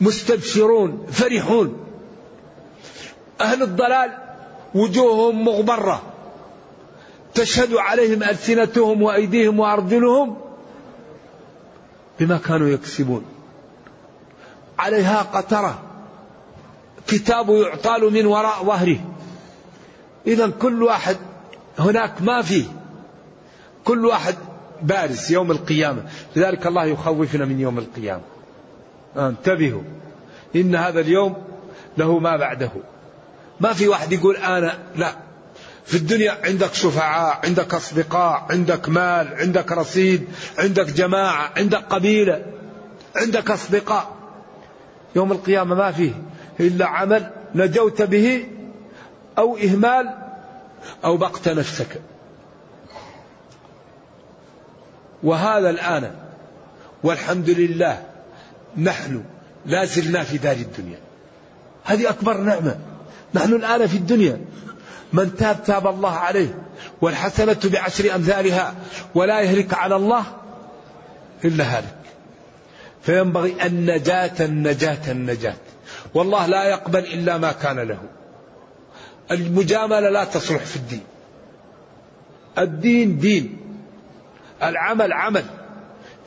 مستبشرون 0.00 1.06
فرحون. 1.12 1.86
أهل 3.40 3.62
الضلال 3.62 4.10
وجوههم 4.74 5.44
مغبرة 5.44 6.02
تشهد 7.34 7.74
عليهم 7.74 8.22
ألسنتهم 8.22 9.02
وأيديهم 9.02 9.60
وأرجلهم 9.60 10.36
بما 12.20 12.38
كانوا 12.38 12.68
يكسبون. 12.68 13.24
عليها 14.78 15.22
قترة 15.22 15.82
كتاب 17.06 17.50
يعطى 17.50 17.98
له 17.98 18.10
من 18.10 18.26
وراء 18.26 18.64
ظهره. 18.64 18.98
إذا 20.26 20.50
كل 20.50 20.82
واحد 20.82 21.16
هناك 21.78 22.22
ما 22.22 22.42
فيه. 22.42 22.64
كل 23.84 24.06
واحد 24.06 24.34
بارز 24.84 25.32
يوم 25.32 25.50
القيامة. 25.50 26.02
لذلك 26.36 26.66
الله 26.66 26.84
يخوفنا 26.84 27.44
من 27.44 27.60
يوم 27.60 27.78
القيامة. 27.78 28.22
انتبهوا. 29.16 29.82
إن 30.56 30.74
هذا 30.74 31.00
اليوم 31.00 31.36
له 31.98 32.18
ما 32.18 32.36
بعده. 32.36 32.70
ما 33.60 33.72
في 33.72 33.88
واحد 33.88 34.12
يقول 34.12 34.36
أنا 34.36 34.78
لا. 34.96 35.16
في 35.84 35.96
الدنيا 35.96 36.38
عندك 36.44 36.74
شفعاء 36.74 37.40
عندك 37.44 37.74
أصدقاء 37.74 38.46
عندك 38.50 38.88
مال 38.88 39.34
عندك 39.34 39.72
رصيد 39.72 40.28
عندك 40.58 40.86
جماعة 40.86 41.50
عندك 41.56 41.78
قبيلة 41.78 42.42
عندك 43.16 43.50
أصدقاء. 43.50 44.16
يوم 45.16 45.32
القيامة 45.32 45.74
ما 45.74 45.92
فيه 45.92 46.12
إلا 46.60 46.86
عمل 46.86 47.30
نجوت 47.54 48.02
به 48.02 48.46
أو 49.38 49.56
إهمال 49.56 50.14
أو 51.04 51.16
بقت 51.16 51.48
نفسك. 51.48 52.00
وهذا 55.24 55.70
الآن 55.70 56.10
والحمد 57.02 57.50
لله 57.50 58.02
نحن 58.76 59.24
لا 59.66 59.84
زلنا 59.84 60.24
في 60.24 60.38
دار 60.38 60.56
الدنيا. 60.56 60.98
هذه 61.84 62.08
أكبر 62.08 62.36
نعمة. 62.36 62.76
نحن 63.34 63.52
الآن 63.52 63.86
في 63.86 63.96
الدنيا. 63.96 64.40
من 65.12 65.36
تاب 65.36 65.64
تاب 65.64 65.86
الله 65.86 66.10
عليه. 66.10 66.58
والحسنة 67.00 67.56
بعشر 67.64 68.14
أمثالها. 68.14 68.74
ولا 69.14 69.40
يهلك 69.40 69.74
على 69.74 69.96
الله 69.96 70.24
إلا 71.44 71.78
هالك. 71.78 71.98
فينبغي 73.02 73.66
النجاة 73.66 74.44
النجاة 74.44 75.12
النجاة. 75.12 75.56
والله 76.14 76.46
لا 76.46 76.64
يقبل 76.64 76.98
إلا 76.98 77.38
ما 77.38 77.52
كان 77.52 77.78
له. 77.78 77.98
المجاملة 79.30 80.10
لا 80.10 80.24
تصلح 80.24 80.64
في 80.64 80.76
الدين. 80.76 81.04
الدين 82.58 83.18
دين. 83.18 83.63
العمل 84.68 85.12
عمل. 85.12 85.44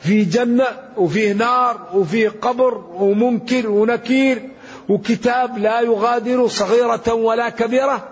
في 0.00 0.24
جنة 0.24 0.66
وفيه 0.96 1.32
نار 1.32 1.88
وفيه 1.94 2.28
قبر 2.28 2.74
ومنكر 2.94 3.68
ونكير 3.68 4.48
وكتاب 4.88 5.58
لا 5.58 5.80
يغادر 5.80 6.48
صغيرة 6.48 7.14
ولا 7.14 7.48
كبيرة. 7.48 8.08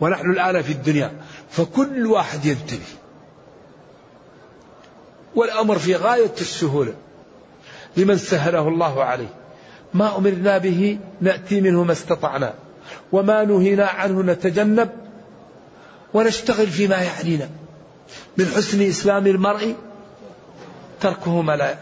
ونحن 0.00 0.30
الآن 0.30 0.62
في 0.62 0.72
الدنيا 0.72 1.12
فكل 1.50 2.06
واحد 2.06 2.44
ينتبه 2.44 2.86
والأمر 5.34 5.78
في 5.78 5.96
غاية 5.96 6.34
السهولة 6.40 6.94
لمن 7.96 8.16
سهله 8.16 8.68
الله 8.68 9.04
عليه. 9.04 9.34
ما 9.94 10.16
أمرنا 10.16 10.58
به 10.58 10.98
نأتي 11.20 11.60
منه 11.60 11.84
ما 11.84 11.92
استطعنا 11.92 12.54
وما 13.12 13.44
نهينا 13.44 13.86
عنه 13.86 14.22
نتجنب 14.22 14.88
ونشتغل 16.14 16.66
فيما 16.66 16.96
يعنينا. 16.96 17.48
من 18.38 18.46
حسن 18.46 18.82
إسلام 18.82 19.26
المرء 19.26 19.74
تركه 21.00 21.42
ما 21.42 21.56
لا 21.56 21.76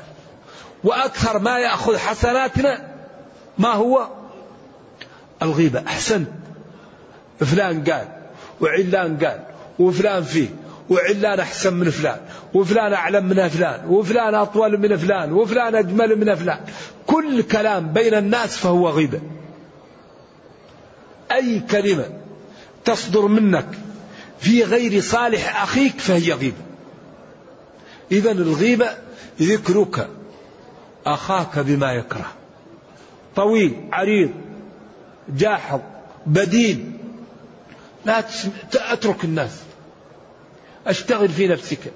وأكثر 0.84 1.38
ما 1.38 1.59
يأخذ 1.59 1.96
حسناتنا 1.96 2.94
ما 3.59 3.68
هو؟ 3.68 4.09
الغيبة. 5.42 5.82
أحسنت. 5.86 6.28
فلان 7.40 7.84
قال 7.84 8.09
وعلان 8.61 9.16
قال 9.16 9.40
وفلان 9.78 10.22
فيه 10.22 10.48
وعلان 10.90 11.40
أحسن 11.40 11.74
من 11.74 11.90
فلان 11.90 12.20
وفلان 12.55 12.92
أعلم 12.92 13.24
من 13.26 13.48
فلان 13.48 13.86
وفلان 13.88 14.34
أطول 14.34 14.78
من 14.78 14.96
فلان 14.96 15.32
وفلان 15.32 15.74
أجمل 15.74 16.16
من 16.16 16.34
فلان. 16.34 16.61
كل 17.07 17.42
كلام 17.42 17.92
بين 17.92 18.14
الناس 18.14 18.57
فهو 18.57 18.88
غيبة. 18.88 19.20
أي 21.32 21.61
كلمة 21.61 22.05
تصدر 22.84 23.26
منك 23.26 23.66
في 24.45 24.64
غير 24.64 25.01
صالح 25.01 25.62
أخيك 25.62 25.99
فهي 25.99 26.32
غيبة. 26.32 26.64
إذا 28.12 28.32
الغيبة 28.32 28.90
ذكرك 29.40 30.09
أخاك 31.07 31.59
بما 31.59 31.92
يكره. 31.92 32.32
طويل 33.36 33.88
عريض 33.92 34.30
جاحظ 35.28 35.80
بدين 36.26 36.99
لا 38.05 38.24
أترك 38.74 39.24
الناس. 39.24 39.61
أشتغل 40.86 41.28
في 41.28 41.49
نفسك. 41.49 41.92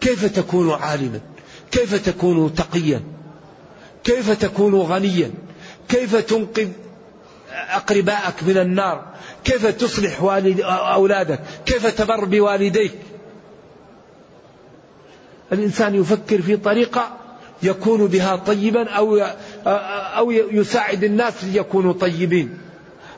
كيف 0.00 0.36
تكون 0.36 0.70
عالما؟ 0.70 1.20
كيف 1.70 2.06
تكون 2.08 2.54
تقيا؟ 2.54 3.02
كيف 4.04 4.30
تكون 4.30 4.74
غنيا؟ 4.74 5.30
كيف 5.88 6.16
تنقذ 6.16 6.68
أقرباءك 7.56 8.42
من 8.42 8.58
النار. 8.58 9.04
كيف 9.44 9.66
تصلح 9.66 10.22
والد 10.22 10.60
أولادك؟ 10.70 11.40
كيف 11.66 11.86
تبر 11.86 12.24
بوالديك؟ 12.24 12.94
الإنسان 15.52 15.94
يفكر 15.94 16.42
في 16.42 16.56
طريقة 16.56 17.16
يكون 17.62 18.06
بها 18.06 18.36
طيبا 18.36 18.90
أو 18.90 19.18
أو 20.16 20.30
يساعد 20.30 21.04
الناس 21.04 21.44
ليكونوا 21.44 21.92
طيبين. 21.92 22.58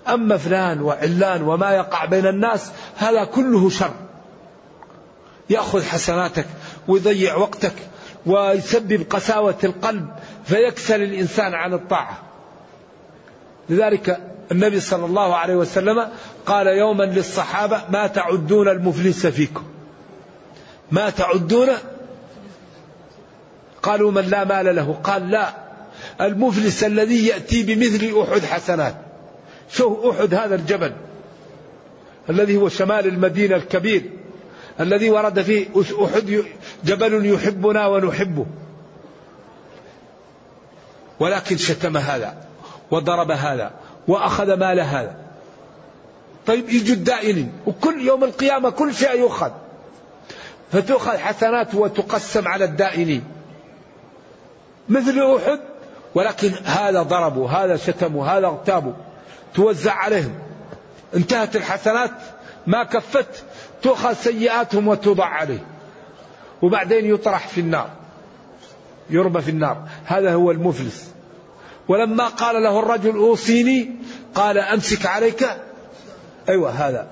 أما 0.09 0.37
فلان 0.37 0.81
وعلان 0.81 1.43
وما 1.43 1.71
يقع 1.71 2.05
بين 2.05 2.27
الناس 2.27 2.71
هذا 2.97 3.25
كله 3.25 3.71
شر. 3.71 3.95
يأخذ 5.51 5.85
حسناتك 5.85 6.47
ويضيع 6.89 7.37
وقتك 7.37 7.75
ويسبب 8.27 9.07
قساوة 9.11 9.59
القلب 9.65 10.09
فيكسل 10.45 11.03
الإنسان 11.03 11.55
عن 11.55 11.73
الطاعة. 11.75 12.28
لذلك 13.71 14.21
النبي 14.53 14.81
صلى 14.81 15.07
الله 15.07 15.37
عليه 15.37 15.57
وسلم 15.57 16.09
قال 16.47 16.67
يوما 16.67 17.05
للصحابة 17.05 17.83
ما 17.91 18.07
تعدون 18.07 18.69
المفلس 18.69 19.27
فيكم. 19.27 19.65
ما 20.93 21.11
تعدون؟ 21.11 21.69
قالوا 23.83 24.11
من 24.11 24.23
لا 24.23 24.45
مال 24.45 24.77
له. 24.77 25.01
قال 25.05 25.31
لا 25.31 25.55
المفلس 26.21 26.85
الذي 26.85 27.27
يأتي 27.27 27.63
بمثل 27.63 28.23
أحد 28.23 28.45
حسنات. 28.45 28.95
شوف 29.71 30.07
أحد 30.07 30.35
هذا 30.35 30.55
الجبل 30.55 30.93
الذي 32.31 32.57
هو 32.57 32.69
شمال 32.69 33.07
المدينة 33.07 33.57
الكبير 33.57 34.11
الذي 34.81 35.11
ورد 35.11 35.43
فيه 35.43 35.67
أحد 36.05 36.45
جبل 36.85 37.27
يحبنا 37.27 37.87
ونحبه. 37.87 38.47
ولكن 41.21 41.57
شتم 41.57 41.97
هذا. 41.97 42.48
وضرب 42.91 43.31
هذا 43.31 43.71
وأخذ 44.09 44.55
مال 44.55 44.81
هذا. 44.81 45.17
طيب 46.47 46.69
يجوا 46.69 46.95
الدائنين 46.95 47.53
وكل 47.67 48.01
يوم 48.01 48.25
القيامة 48.25 48.71
كل 48.71 48.95
شيء 48.95 49.19
يؤخذ. 49.19 49.51
فتؤخذ 50.73 51.17
حسنات 51.17 51.75
وتقسم 51.75 52.49
على 52.49 52.65
الدائنين. 52.65 53.25
مثل 54.89 55.19
أحد 55.19 55.61
ولكن 56.15 56.53
هذا 56.65 57.03
ضربوا 57.03 57.49
هذا 57.49 57.77
شتموا 57.77 58.27
هذا 58.27 58.47
اغتابوا. 58.47 58.93
توزع 59.55 59.93
عليهم. 59.93 60.35
انتهت 61.17 61.57
الحسنات 61.57 62.11
ما 62.67 62.85
كفت 62.85 63.45
تؤخذ 63.83 64.13
سيئاتهم 64.13 64.89
وتوضع 64.89 65.27
عليه. 65.27 65.65
وبعدين 66.63 67.15
يطرح 67.15 67.49
في 67.49 67.61
النار 67.61 67.91
يرمى 69.11 69.41
في 69.41 69.51
النار. 69.51 69.83
هذا 70.05 70.35
هو 70.35 70.51
المفلس. 70.51 71.18
ولما 71.89 72.29
قال 72.29 72.63
له 72.63 72.79
الرجل 72.79 73.17
اوصيني 73.17 73.91
قال 74.35 74.59
أمسك 74.59 75.07
عليك. 75.07 75.49
أيوه 76.49 76.71
هذا. 76.71 77.09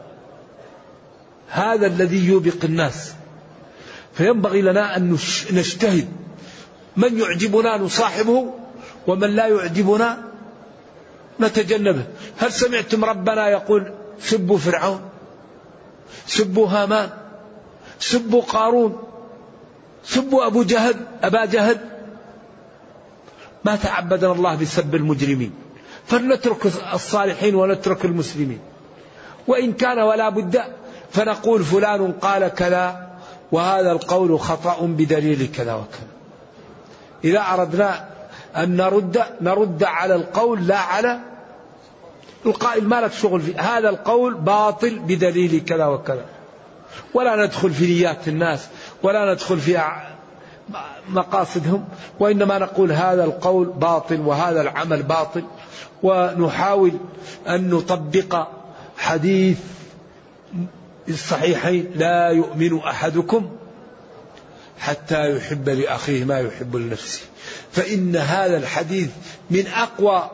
هذا 1.49 1.87
الذي 1.87 2.27
يوبق 2.27 2.64
الناس. 2.64 3.12
فينبغي 4.14 4.62
لنا 4.62 4.97
أن 4.97 5.18
نجتهد. 5.53 6.09
من 6.97 7.18
يعجبنا 7.18 7.77
نصاحبه 7.77 8.55
ومن 9.07 9.31
لا 9.31 9.47
يعجبنا 9.47 10.18
نتجنبه. 11.41 12.05
هل 12.39 12.53
سمعتم 12.53 13.05
ربنا 13.05 13.49
يقول 13.49 13.93
سبوا 14.20 14.59
فرعون 14.59 15.01
سبوا 16.27 16.68
هامان 16.68 17.11
سبوا 18.01 18.43
قارون 18.43 19.03
سبوا 20.05 20.47
أبو 20.47 20.62
جهل 20.62 20.95
أبا 21.22 21.45
جهل؟ 21.45 21.95
ما 23.66 23.76
تعبدنا 23.76 24.32
الله 24.32 24.54
بسب 24.54 24.94
المجرمين. 24.94 25.52
فلنترك 26.06 26.66
الصالحين 26.94 27.54
ونترك 27.54 28.04
المسلمين. 28.04 28.60
وإن 29.46 29.72
كان 29.72 29.98
ولا 29.98 30.28
بد 30.28 30.62
فنقول 31.10 31.64
فلان 31.64 32.12
قال 32.12 32.48
كذا 32.48 32.84
وهذا 33.52 33.92
القول 33.92 34.40
خطأ 34.40 34.76
بدليل 34.80 35.48
كذا 35.56 35.74
وكذا. 35.74 36.08
إذا 37.24 37.40
أردنا 37.54 38.08
أن 38.56 38.76
نرد 38.76 39.22
نرد 39.40 39.84
على 39.84 40.14
القول 40.14 40.66
لا 40.66 40.78
على 40.78 41.18
القائل 42.46 42.84
ما 42.84 43.00
لك 43.00 43.12
شغل 43.12 43.40
فيه. 43.40 43.60
هذا 43.60 43.88
القول 43.88 44.34
باطل 44.34 44.98
بدليل 44.98 45.64
كذا 45.64 45.86
وكذا. 45.86 46.24
ولا 47.14 47.46
ندخل 47.46 47.70
في 47.70 47.86
نيات 47.86 48.28
الناس 48.28 48.68
ولا 49.02 49.32
ندخل 49.32 49.58
في 49.58 49.78
مقاصدهم 51.08 51.84
وإنما 52.20 52.58
نقول 52.58 52.92
هذا 52.92 53.24
القول 53.24 53.66
باطل 53.66 54.20
وهذا 54.20 54.60
العمل 54.60 55.02
باطل 55.02 55.44
ونحاول 56.02 56.92
أن 57.48 57.70
نطبق 57.70 58.48
حديث 58.98 59.58
الصحيحين 61.08 61.90
لا 61.94 62.28
يؤمن 62.28 62.78
أحدكم 62.78 63.50
حتى 64.78 65.36
يحب 65.36 65.68
لأخيه 65.68 66.24
ما 66.24 66.38
يحب 66.40 66.76
لنفسه. 66.76 67.20
فإن 67.72 68.16
هذا 68.16 68.56
الحديث 68.56 69.10
من 69.50 69.66
أقوى 69.66 70.30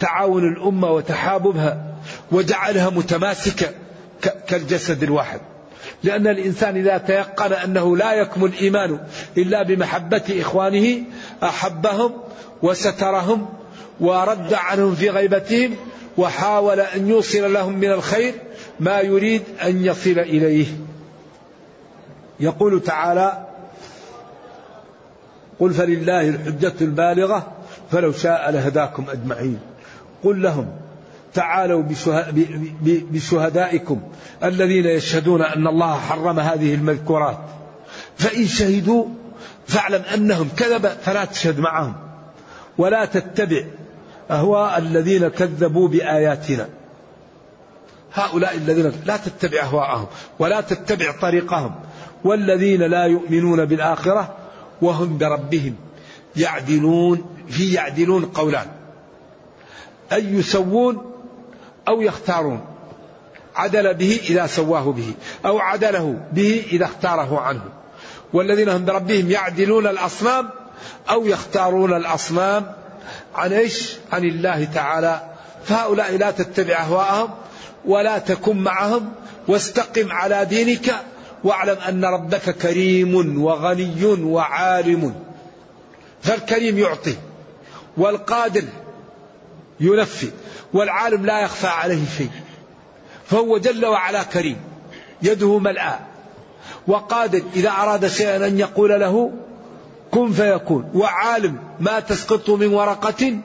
تعاون 0.00 0.52
الأمة 0.52 0.90
وتحاببها 0.90 1.94
وجعلها 2.32 2.90
متماسكة 2.90 3.70
كالجسد 4.46 5.02
الواحد. 5.02 5.40
لأن 6.04 6.26
الإنسان 6.26 6.76
إذا 6.76 6.98
تيقن 6.98 7.52
أنه 7.52 7.96
لا 7.96 8.12
يكمل 8.12 8.44
الإيمان 8.48 8.98
إلا 9.38 9.62
بمحبة 9.62 10.22
إخوانه 10.40 11.02
أحبهم 11.42 12.12
وسترهم 12.62 13.48
ورد 14.00 14.54
عنهم 14.54 14.94
في 14.94 15.10
غيبتهم 15.10 15.76
وحاول 16.18 16.80
أن 16.80 17.08
يوصل 17.08 17.52
لهم 17.52 17.72
من 17.72 17.90
الخير 17.90 18.34
ما 18.80 19.00
يريد 19.00 19.42
أن 19.64 19.84
يصل 19.84 20.18
إليه. 20.18 20.66
يقول 22.40 22.82
تعالى 22.82 23.46
قل 25.60 25.74
فلله 25.74 26.28
الحجة 26.28 26.72
البالغة 26.80 27.52
فلو 27.90 28.12
شاء 28.12 28.50
لهداكم 28.50 29.04
أجمعين. 29.10 29.58
قل 30.24 30.42
لهم 30.42 30.83
تعالوا 31.34 31.82
بشهدائكم 32.82 34.00
الذين 34.44 34.86
يشهدون 34.86 35.42
أن 35.42 35.66
الله 35.66 35.98
حرم 35.98 36.40
هذه 36.40 36.74
المذكورات. 36.74 37.38
فإن 38.16 38.46
شهدوا 38.46 39.06
فاعلم 39.66 40.02
أنهم 40.14 40.48
كذب 40.56 40.86
فلا 40.86 41.24
تشهد 41.24 41.60
معهم 41.60 41.94
ولا 42.78 43.04
تتبع 43.04 43.64
أهواء 44.30 44.78
الذين 44.78 45.28
كذبوا 45.28 45.88
بآياتنا. 45.88 46.68
هؤلاء 48.14 48.56
الذين 48.56 48.92
لا 49.06 49.16
تتبع 49.16 49.62
أهواءهم 49.62 50.06
ولا 50.38 50.60
تتبع 50.60 51.12
طريقهم 51.20 51.74
والذين 52.24 52.82
لا 52.82 53.04
يؤمنون 53.04 53.64
بالآخرة 53.64 54.36
وهم 54.82 55.18
بربهم 55.18 55.74
يعدلون 56.36 57.26
في 57.48 57.72
يعدلون 57.72 58.24
قولان. 58.24 58.66
أي 60.12 60.24
يسوون 60.24 61.13
أو 61.88 62.02
يختارون. 62.02 62.60
عدل 63.56 63.94
به 63.94 64.20
إذا 64.30 64.46
سواه 64.46 64.92
به 64.92 65.14
أو 65.46 65.58
عدله 65.58 66.20
به 66.32 66.64
إذا 66.72 66.84
اختاره 66.84 67.40
عنه. 67.40 67.62
والذين 68.32 68.68
هم 68.68 68.84
بربهم 68.84 69.30
يعدلون 69.30 69.86
الأصنام 69.86 70.50
أو 71.10 71.26
يختارون 71.26 71.96
الأصنام 71.96 72.72
عن 73.34 73.52
إيش؟ 73.52 73.96
عن 74.12 74.24
الله 74.24 74.64
تعالى. 74.64 75.20
فهؤلاء 75.64 76.16
لا 76.16 76.30
تتبع 76.30 76.74
أهواءهم 76.74 77.30
ولا 77.84 78.18
تكن 78.18 78.56
معهم 78.56 79.12
واستقم 79.48 80.12
على 80.12 80.44
دينك 80.44 80.94
واعلم 81.44 81.76
أن 81.88 82.04
ربك 82.04 82.50
كريم 82.50 83.42
وغني 83.42 84.04
وعالم. 84.04 85.14
فالكريم 86.22 86.78
يعطي 86.78 87.14
والقادر 87.96 88.62
ينفي 89.80 90.30
والعالم 90.72 91.26
لا 91.26 91.40
يخفى 91.40 91.66
عليه 91.66 92.02
شيء. 92.18 92.30
فهو 93.26 93.58
جل 93.58 93.86
وعلا 93.86 94.22
كريم 94.22 94.56
يده 95.22 95.58
ملآ 95.58 95.98
وقادر 96.86 97.42
إذا 97.56 97.70
أراد 97.70 98.06
شيئا 98.06 98.46
أن 98.46 98.58
يقول 98.58 99.00
له 99.00 99.32
كن 100.10 100.32
فيكون. 100.32 100.90
وعالم 100.94 101.58
ما 101.80 102.00
تسقط 102.00 102.50
من 102.50 102.74
ورقة 102.74 103.38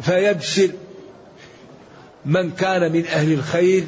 فيبشر 0.00 0.70
من 2.24 2.50
كان 2.50 2.92
من 2.92 3.06
أهل 3.06 3.32
الخير 3.32 3.84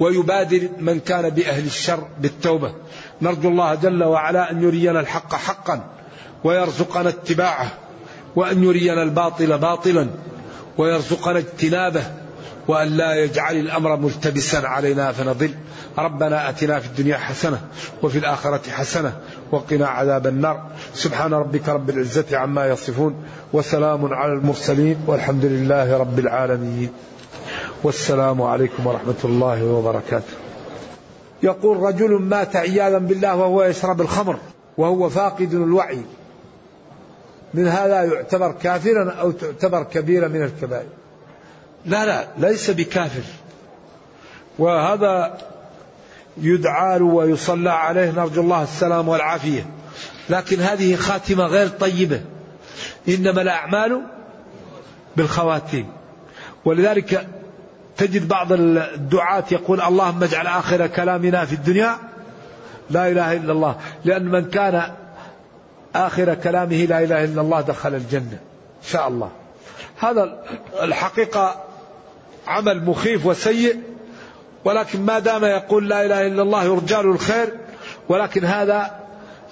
ويبادر 0.00 0.68
من 0.78 1.00
كان 1.00 1.30
بأهل 1.30 1.66
الشر 1.66 2.08
بالتوبة. 2.20 2.74
نرجو 3.22 3.48
الله 3.48 3.74
جل 3.74 4.04
وعلا 4.04 4.50
أن 4.50 4.62
يرينا 4.62 5.00
الحق 5.00 5.34
حقا 5.34 5.90
ويرزقنا 6.44 7.08
اتباعه 7.08 7.70
وأن 8.36 8.64
يرينا 8.64 9.02
الباطل 9.02 9.58
باطلا. 9.58 10.08
ويرزقنا 10.78 11.38
اجتنابه 11.38 12.02
وأن 12.68 12.88
لا 12.88 13.14
يجعل 13.14 13.56
الأمر 13.56 13.96
ملتبسا 13.96 14.56
علينا 14.56 15.12
فنضل. 15.12 15.54
ربنا 15.98 16.48
أتنا 16.48 16.80
في 16.80 16.86
الدنيا 16.86 17.16
حسنة 17.16 17.60
وفي 18.02 18.18
الآخرة 18.18 18.70
حسنة 18.70 19.12
وقنا 19.52 19.86
عذاب 19.86 20.26
النار. 20.26 20.66
سبحان 20.94 21.34
ربك 21.34 21.68
رب 21.68 21.90
العزة 21.90 22.36
عما 22.38 22.66
يصفون 22.66 23.24
وسلام 23.52 24.14
على 24.14 24.32
المرسلين 24.32 24.96
والحمد 25.06 25.44
لله 25.44 25.96
رب 25.96 26.18
العالمين. 26.18 26.90
والسلام 27.82 28.42
عليكم 28.42 28.86
ورحمة 28.86 29.20
الله 29.24 29.64
وبركاته. 29.64 30.34
يقول 31.42 31.76
رجل 31.76 32.10
مات 32.22 32.56
عياذا 32.56 32.98
بالله 32.98 33.36
وهو 33.36 33.62
يشرب 33.62 34.00
الخمر 34.00 34.36
وهو 34.78 35.08
فاقد 35.08 35.54
الوعي. 35.54 36.00
من 37.54 37.66
هذا 37.68 38.04
يعتبر 38.04 38.52
كافرا 38.52 39.12
أو 39.12 39.30
تعتبر 39.30 39.82
كبيرة 39.82 40.28
من 40.28 40.42
الكبائر. 40.42 40.86
لا 41.86 42.06
لا 42.06 42.28
ليس 42.38 42.70
بكافر. 42.70 43.22
وهذا 44.58 45.38
يدعى 46.36 47.00
ويصلى 47.00 47.70
عليه 47.70 48.10
نرجو 48.10 48.40
الله 48.40 48.62
السلام 48.62 49.08
والعافية. 49.08 49.66
لكن 50.30 50.60
هذه 50.60 50.96
خاتمة 50.96 51.44
غير 51.44 51.68
طيبة. 51.68 52.20
إنما 53.08 53.42
الأعمال 53.42 54.02
بالخواتيم. 55.16 55.86
ولذلك 56.64 57.26
تجد 57.96 58.28
بعض 58.28 58.52
الدعاة 58.52 59.44
يقول 59.50 59.80
اللهم 59.80 60.22
اجعل 60.22 60.46
آخر 60.46 60.86
كلامنا 60.86 61.44
في 61.44 61.52
الدنيا 61.52 61.96
لا 62.90 63.08
إله 63.08 63.32
إلا 63.32 63.52
الله. 63.52 63.76
لأن 64.04 64.24
من 64.24 64.50
كان 64.50 64.92
آخر 65.96 66.34
كلامه 66.34 66.76
لا 66.84 67.02
إله 67.02 67.24
إلا 67.24 67.40
الله 67.40 67.60
دخل 67.60 67.94
الجنة. 67.94 68.38
إن 68.82 68.88
شاء 68.88 69.08
الله. 69.08 69.30
هذا 70.00 70.42
الحقيقة 70.82 71.64
عمل 72.46 72.84
مخيف 72.84 73.26
وسيء 73.26 73.76
ولكن 74.64 75.00
ما 75.00 75.18
دام 75.18 75.44
يقول 75.44 75.88
لا 75.88 76.06
إله 76.06 76.26
إلا 76.26 76.42
الله 76.42 76.64
يرجى 76.64 77.00
الخير 77.00 77.48
ولكن 78.08 78.44
هذا 78.44 79.00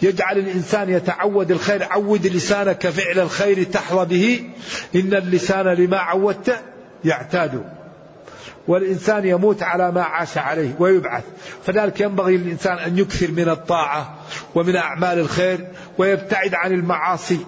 يجعل 0.03 0.39
الإنسان 0.39 0.91
يتعود 0.91 1.51
الخير. 1.51 1.85
عود 1.91 2.27
لسانك 2.27 2.89
فعل 2.89 3.19
الخير 3.19 3.63
تحظى 3.63 4.05
به. 4.05 4.51
إن 5.01 5.15
اللسان 5.15 5.67
لما 5.67 5.99
عودت 5.99 6.63
يعتاد. 7.05 7.65
والإنسان 8.69 9.27
يموت 9.27 9.63
على 9.63 9.93
ما 9.93 10.03
عاش 10.03 10.39
عليه 10.39 10.75
ويبعث. 10.79 11.25
فذلك 11.67 12.01
ينبغي 12.01 12.37
للإنسان 12.37 12.79
أن 12.79 12.99
يكثر 12.99 13.31
من 13.31 13.49
الطاعة 13.49 14.15
ومن 14.55 14.77
أعمال 14.77 15.19
الخير 15.19 15.67
ويبتعد 15.99 16.55
عن 16.55 16.73
المعاصي. 16.73 17.39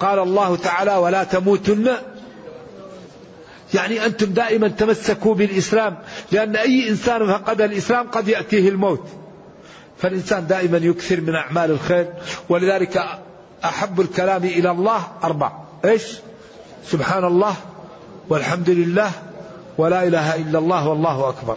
قال 0.00 0.18
الله 0.18 0.56
تعالى 0.56 0.96
ولا 0.96 1.24
تموتن. 1.24 1.88
يعني 3.74 4.06
أنتم 4.06 4.26
دائما 4.26 4.68
تمسكوا 4.68 5.34
بالإسلام 5.34 5.98
لأن 6.32 6.56
أي 6.56 6.88
إنسان 6.88 7.32
فقد 7.32 7.60
الإسلام 7.60 8.06
قد 8.10 8.28
يأتيه 8.28 8.68
الموت. 8.68 9.08
فالإنسان 9.98 10.46
دائما 10.46 10.78
يكثر 10.78 11.20
من 11.20 11.34
أعمال 11.34 11.70
الخير 11.70 12.12
ولذلك 12.48 13.04
أحب 13.64 14.00
الكلام 14.00 14.44
إلى 14.44 14.70
الله 14.70 15.00
أربع. 15.24 15.52
إيش؟ 15.84 16.02
سبحان 16.86 17.24
الله 17.24 17.54
والحمد 18.28 18.70
لله 18.70 19.10
ولا 19.78 20.06
إله 20.06 20.36
إلا 20.36 20.58
الله 20.58 20.88
والله 20.88 21.28
أكبر. 21.28 21.56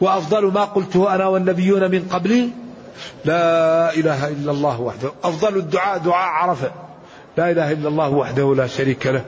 وأفضل 0.00 0.52
ما 0.52 0.64
قلته 0.64 1.14
أنا 1.14 1.26
والنبيون 1.26 1.90
من 1.90 2.08
قبلي 2.12 2.50
لا 3.24 3.94
إله 3.94 4.28
إلا 4.28 4.50
الله 4.50 4.80
وحده. 4.80 5.12
أفضل 5.24 5.56
الدعاء 5.56 5.98
دعاء 5.98 6.28
عرفة. 6.28 6.72
لا 7.36 7.50
إله 7.50 7.72
إلا 7.72 7.88
الله 7.88 8.08
وحده 8.08 8.54
لا 8.54 8.66
شريك 8.66 9.06
له. 9.06 9.24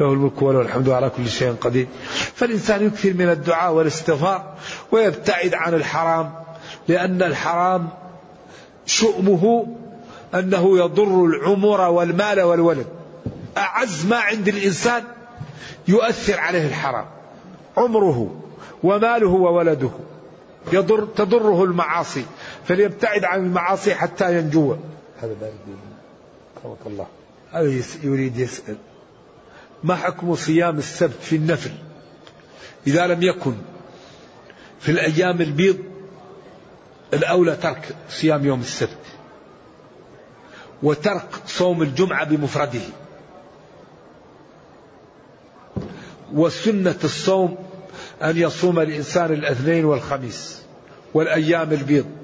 له 0.00 0.12
الملك 0.12 0.42
وله 0.42 0.60
الحمد 0.60 0.88
على 0.88 1.10
كل 1.10 1.28
شيء 1.28 1.56
قدير. 1.60 1.86
فالإنسان 2.34 2.86
يكثر 2.86 3.12
من 3.12 3.28
الدعاء 3.28 3.72
والاستغفار 3.72 4.54
ويبتعد 4.92 5.54
عن 5.54 5.74
الحرام 5.74 6.32
لأن 6.88 7.22
الحرام 7.22 7.88
شؤمه 8.86 9.66
أنه 10.34 10.78
يضر 10.78 11.24
العمر 11.24 11.80
والمال 11.80 12.40
والولد. 12.40 12.86
أعز 13.56 14.06
ما 14.06 14.16
عند 14.16 14.48
الإنسان 14.48 15.02
يؤثر 15.88 16.40
عليه 16.40 16.66
الحرام. 16.66 17.04
عمره 17.76 18.34
وماله 18.82 19.28
وولده 19.28 19.90
يضر 20.72 21.04
تضره 21.04 21.64
المعاصي. 21.64 22.24
فليبتعد 22.68 23.24
عن 23.24 23.46
المعاصي 23.46 23.94
حتى 23.94 24.38
ينجو. 24.38 24.76
هذا 25.20 25.34
بارد 25.40 26.78
الله. 26.86 27.06
هذا 27.52 27.82
يريد 28.02 28.38
يسأل. 28.38 28.76
ما 29.84 29.96
حكم 29.96 30.34
صيام 30.34 30.78
السبت 30.78 31.22
في 31.22 31.36
النفل؟ 31.36 31.70
إذا 32.86 33.06
لم 33.06 33.22
يكن 33.22 33.54
في 34.80 34.92
الأيام 34.92 35.40
البيض 35.40 35.78
الأولى 37.14 37.56
ترك 37.56 37.96
صيام 38.10 38.44
يوم 38.44 38.60
السبت. 38.60 38.98
وترك 40.82 41.28
صوم 41.46 41.82
الجمعة 41.82 42.24
بمفرده. 42.24 42.80
وسنة 46.34 46.98
الصوم 47.04 47.58
أن 48.22 48.36
يصوم 48.36 48.78
الإنسان 48.78 49.32
الاثنين 49.32 49.84
والخميس 49.84 50.62
والأيام 51.14 51.72
البيض. 51.72 52.17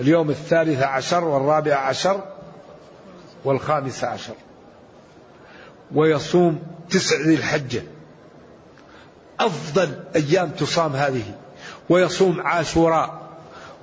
اليوم 0.00 0.30
الثالث 0.30 0.82
عشر 0.82 1.24
والرابع 1.24 1.74
عشر 1.74 2.20
والخامس 3.44 4.04
عشر. 4.04 4.34
ويصوم 5.94 6.62
تسع 6.90 7.16
ذي 7.16 7.34
الحجة. 7.34 7.82
أفضل 9.40 9.94
أيام 10.16 10.50
تصام 10.50 10.96
هذه. 10.96 11.34
ويصوم 11.88 12.40
عاشوراء. 12.40 13.20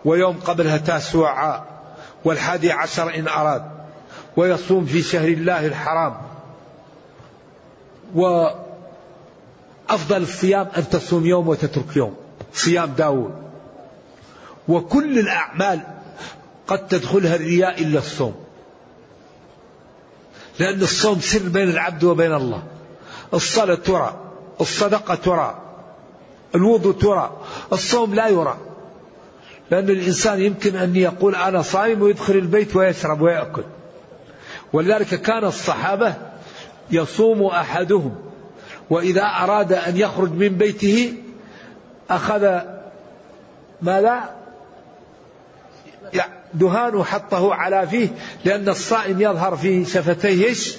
ويوم 0.05 0.39
قبلها 0.39 0.77
تاسوعاء. 0.77 1.65
والحادي 2.25 2.71
عشر 2.71 3.15
إن 3.15 3.27
أراد. 3.27 3.71
ويصوم 4.37 4.85
في 4.85 5.01
شهر 5.01 5.27
الله 5.27 5.65
الحرام. 5.65 6.17
وأفضل 8.15 8.61
الصيام 10.21 10.67
أن 10.77 10.89
تصوم 10.89 11.25
يوم 11.25 11.47
وتترك 11.47 11.95
يوم. 11.95 12.15
صيام 12.53 12.91
داود 12.91 13.35
وكل 14.67 15.19
الأعمال 15.19 15.81
قد 16.71 16.87
تدخلها 16.87 17.35
الرياء 17.35 17.81
إلا 17.81 17.99
الصوم. 17.99 18.35
لأن 20.59 20.81
الصوم 20.81 21.19
سر 21.19 21.49
بين 21.49 21.69
العبد 21.69 22.03
وبين 22.03 22.33
الله. 22.33 22.63
الصلاة 23.33 23.75
ترى 23.75 24.15
الصدقة 24.61 25.15
ترى 25.15 25.61
الوضوء 26.55 26.93
ترى 26.93 27.37
الصوم 27.73 28.15
لا 28.15 28.27
يرى. 28.27 28.57
لأن 29.71 29.89
الإنسان 29.89 30.41
يمكن 30.41 30.75
أن 30.75 30.95
يقول 30.95 31.35
أنا 31.35 31.61
صائم 31.61 32.01
ويدخل 32.01 32.33
البيت 32.33 32.75
ويشرب 32.75 33.21
ويأكل. 33.21 33.63
ولذلك 34.73 35.21
كان 35.21 35.43
الصحابة 35.43 36.13
يصوم 36.91 37.45
أحدهم. 37.45 38.15
وإذا 38.89 39.23
أراد 39.23 39.73
أن 39.73 39.97
يخرج 39.97 40.31
من 40.31 40.49
بيته 40.49 41.13
أخذ 42.09 42.59
ماذا؟ 43.81 44.35
دهان 46.53 46.95
وحطه 46.95 47.53
على 47.53 47.87
فيه 47.87 48.09
لأن 48.45 48.69
الصائم 48.69 49.21
يظهر 49.21 49.55
في 49.55 49.85
شفتيه 49.85 50.45
إيش؟ 50.47 50.75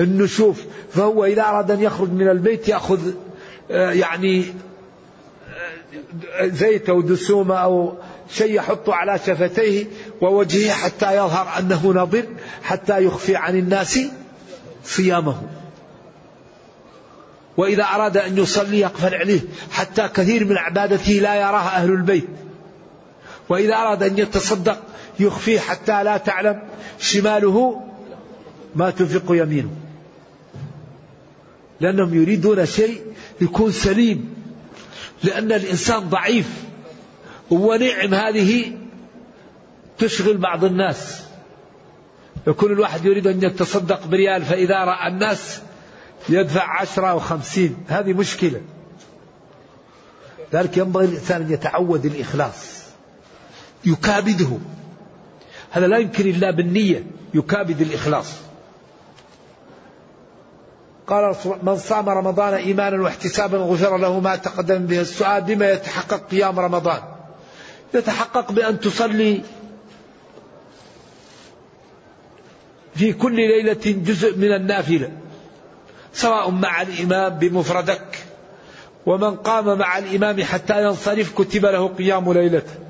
النشوف 0.00 0.64
فهو 0.92 1.24
إذا 1.24 1.42
أراد 1.42 1.70
أن 1.70 1.80
يخرج 1.80 2.10
من 2.12 2.28
البيت 2.28 2.68
يأخذ 2.68 3.12
آه، 3.70 3.90
يعني 3.90 4.44
آه، 6.40 6.46
زيت 6.46 6.88
أو 6.88 7.00
دسومة 7.00 7.54
أو 7.54 7.94
شيء 8.30 8.54
يحطه 8.54 8.94
على 8.94 9.18
شفتيه 9.26 9.86
ووجهه 10.20 10.72
حتى 10.72 11.16
يظهر 11.16 11.58
أنه 11.58 11.92
نضر 11.92 12.24
حتى 12.62 13.04
يخفي 13.04 13.36
عن 13.36 13.58
الناس 13.58 14.00
صيامه. 14.84 15.42
وإذا 17.56 17.84
أراد 17.84 18.16
أن 18.16 18.38
يصلي 18.38 18.80
يقفل 18.80 19.14
عليه 19.14 19.40
حتى 19.70 20.08
كثير 20.08 20.44
من 20.44 20.56
عبادته 20.56 21.12
لا 21.12 21.34
يراها 21.34 21.76
أهل 21.76 21.90
البيت. 21.90 22.28
وإذا 23.52 23.74
أراد 23.74 24.02
أن 24.02 24.18
يتصدق 24.18 24.82
يخفيه 25.20 25.60
حتى 25.60 26.04
لا 26.04 26.16
تعلم 26.16 26.62
شماله 26.98 27.80
ما 28.74 28.90
تنفق 28.90 29.24
يمينه. 29.30 29.70
لأنهم 31.80 32.22
يريدون 32.22 32.66
شيء 32.66 33.02
يكون 33.40 33.72
سليم. 33.72 34.34
لأن 35.24 35.52
الإنسان 35.52 35.98
ضعيف. 35.98 36.48
ونعم 37.50 38.14
هذه 38.14 38.78
تشغل 39.98 40.36
بعض 40.36 40.64
الناس. 40.64 41.22
يكون 42.46 42.72
الواحد 42.72 43.04
يريد 43.04 43.26
أن 43.26 43.42
يتصدق 43.42 44.06
بريال 44.06 44.44
فإذا 44.44 44.84
رأى 44.84 45.08
الناس 45.08 45.60
يدفع 46.28 46.80
عشرة 46.80 47.06
أو 47.06 47.18
خمسين 47.18 47.76
هذه 47.88 48.12
مشكلة. 48.12 48.60
ذلك 50.52 50.76
ينبغي 50.76 51.04
الإنسان 51.04 51.42
أن 51.42 51.52
يتعود 51.52 52.04
الإخلاص 52.04 52.81
يكابده. 53.84 54.58
هذا 55.70 55.86
لا 55.86 55.98
يمكن 55.98 56.26
إلا 56.26 56.50
بالنية 56.50 57.04
يكابد 57.34 57.80
الإخلاص. 57.80 58.32
قال 61.06 61.36
من 61.62 61.78
صام 61.78 62.08
رمضان 62.08 62.54
إيمانا 62.54 63.02
واحتسابا 63.02 63.58
غفر 63.58 63.96
له 63.96 64.20
ما 64.20 64.36
تقدم 64.36 64.86
به 64.86 65.00
السؤال 65.00 65.42
بما 65.42 65.70
يتحقق 65.70 66.28
قيام 66.30 66.60
رمضان؟ 66.60 67.02
يتحقق 67.94 68.52
بأن 68.52 68.80
تصلي 68.80 69.40
في 72.94 73.12
كل 73.12 73.36
ليلة 73.36 74.02
جزء 74.04 74.36
من 74.36 74.52
النافلة 74.54 75.10
سواء 76.12 76.50
مع 76.50 76.82
الإمام 76.82 77.38
بمفردك 77.38 78.18
ومن 79.06 79.36
قام 79.36 79.78
مع 79.78 79.98
الإمام 79.98 80.42
حتى 80.44 80.82
ينصرف 80.82 81.34
كتب 81.34 81.66
له 81.66 81.88
قيام 81.88 82.32
ليلته. 82.32 82.81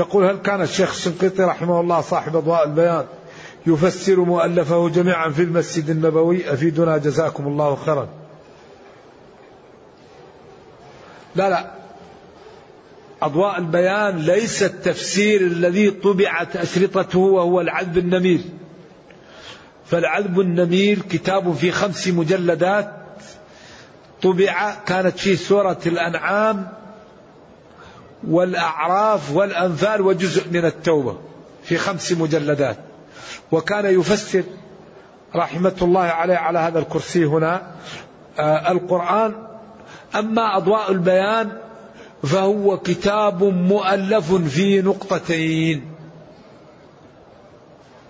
يقول 0.00 0.24
هل 0.24 0.36
كان 0.36 0.62
الشيخ 0.62 0.90
الشنقيطي 0.90 1.42
رحمه 1.42 1.80
الله 1.80 2.00
صاحب 2.00 2.36
أضواء 2.36 2.66
البيان 2.66 3.04
يفسر 3.66 4.20
مؤلفه 4.20 4.88
جميعا 4.88 5.30
في 5.30 5.42
المسجد 5.42 5.90
النبوي؟ 5.90 6.52
أفيدنا 6.52 6.96
جزاكم 6.96 7.46
الله 7.46 7.76
خيرا. 7.76 8.08
لا 11.36 11.50
لا. 11.50 11.70
أضواء 13.22 13.58
البيان 13.58 14.16
ليس 14.16 14.62
التفسير 14.62 15.40
الذي 15.40 15.90
طبعت 15.90 16.56
أشرطته 16.56 17.18
وهو 17.18 17.60
العذب 17.60 17.98
النمير. 17.98 18.40
فالعذب 19.86 20.40
النمير 20.40 20.98
كتاب 20.98 21.52
في 21.52 21.70
خمس 21.70 22.08
مجلدات 22.08 22.94
طبع 24.22 24.74
كانت 24.86 25.18
فيه 25.18 25.36
سورة 25.36 25.78
الأنعام 25.86 26.79
والأعراف 28.28 29.32
والأنفال 29.32 30.00
وجزء 30.00 30.48
من 30.50 30.64
التوبة 30.64 31.18
في 31.64 31.78
خمس 31.78 32.12
مجلدات. 32.12 32.76
وكان 33.52 34.00
يفسر 34.00 34.42
رحمة 35.36 35.76
الله 35.82 36.00
عليه 36.00 36.36
على 36.36 36.58
هذا 36.58 36.78
الكرسي 36.78 37.24
هنا 37.24 37.74
آه 38.38 38.72
القرآن. 38.72 39.34
أما 40.14 40.56
أضواء 40.56 40.92
البيان 40.92 41.50
فهو 42.22 42.78
كتاب 42.78 43.44
مؤلف 43.44 44.34
في 44.34 44.82
نقطتين. 44.82 45.92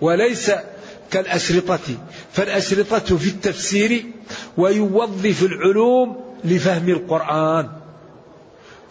وليس 0.01 0.51
كالأشرطة. 1.11 1.79
فالأشرطة 2.31 3.17
في 3.17 3.27
التفسير 3.27 4.05
ويوظف 4.57 5.43
العلوم 5.43 6.35
لفهم 6.43 6.89
القرآن. 6.89 7.80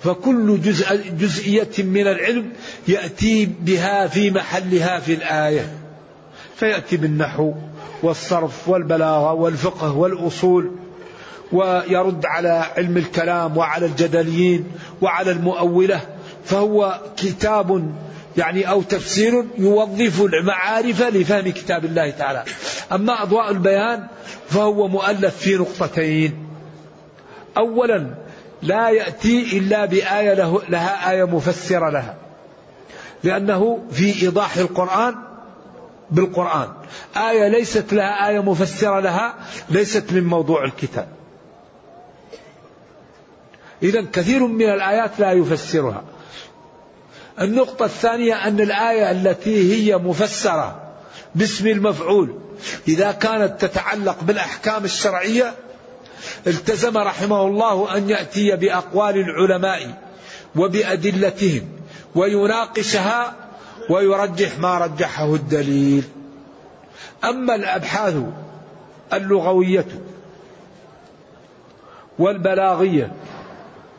فكل 0.02 0.60
جزء 0.60 1.10
جزئية 1.18 1.70
من 1.78 2.06
العلم 2.06 2.52
يأتي 2.88 3.46
بها 3.60 4.06
في 4.06 4.30
محلها 4.30 5.00
في 5.00 5.14
الآية. 5.14 5.74
فيأتي 6.56 6.96
بالنحو 6.96 7.54
والصرف 8.02 8.68
والبلاغة 8.68 9.32
والفقه 9.32 9.96
والأصول 9.96 10.70
ويرد 11.52 12.26
على 12.26 12.64
علم 12.76 12.96
الكلام 12.96 13.56
وعلى 13.56 13.86
الجدليين 13.86 14.64
وعلى 15.02 15.30
المؤولة. 15.30 16.00
فهو 16.44 17.00
كتاب 17.16 17.94
يعني 18.36 18.70
أو 18.70 18.82
تفسير 18.82 19.44
يوظف 19.58 20.22
المعارف 20.22 21.02
لفهم 21.02 21.48
كتاب 21.48 21.84
الله 21.84 22.10
تعالى. 22.10 22.44
أما 22.92 23.22
أضواء 23.22 23.50
البيان 23.50 24.06
فهو 24.48 24.88
مؤلف 24.88 25.36
في 25.36 25.56
نقطتين. 25.56 26.46
أولا 27.56 28.29
لا 28.62 28.88
يأتي 28.88 29.58
إلا 29.58 29.84
بآية 29.84 30.34
له 30.34 30.62
لها 30.68 31.10
آية 31.10 31.24
مفسرة 31.24 31.90
لها. 31.90 32.16
لأنه 33.24 33.78
في 33.90 34.22
إيضاح 34.22 34.56
القرآن 34.56 35.14
بالقرآن. 36.10 36.68
آية 37.16 37.48
ليست 37.48 37.92
لها 37.92 38.28
آية 38.28 38.40
مفسرة 38.40 39.00
لها 39.00 39.34
ليست 39.68 40.12
من 40.12 40.24
موضوع 40.24 40.64
الكتاب. 40.64 41.08
إذا 43.82 44.06
كثير 44.12 44.46
من 44.46 44.68
الآيات 44.70 45.20
لا 45.20 45.32
يفسرها. 45.32 46.04
النقطة 47.40 47.84
الثانية 47.84 48.34
أن 48.34 48.60
الآية 48.60 49.10
التي 49.10 49.72
هي 49.72 49.96
مفسرة 49.96 50.90
باسم 51.34 51.66
المفعول 51.66 52.38
إذا 52.88 53.12
كانت 53.12 53.60
تتعلق 53.60 54.16
بالأحكام 54.22 54.84
الشرعية 54.84 55.54
التزم 56.46 56.98
رحمه 56.98 57.46
الله 57.46 57.96
أن 57.96 58.10
يأتي 58.10 58.56
بأقوال 58.56 59.16
العلماء 59.16 59.98
وبأدلتهم 60.56 61.68
ويناقشها 62.14 63.34
ويرجح 63.90 64.58
ما 64.58 64.78
رجحه 64.78 65.34
الدليل. 65.34 66.04
أما 67.24 67.54
الأبحاث 67.54 68.14
اللغوية 69.12 69.86
والبلاغية 72.18 73.12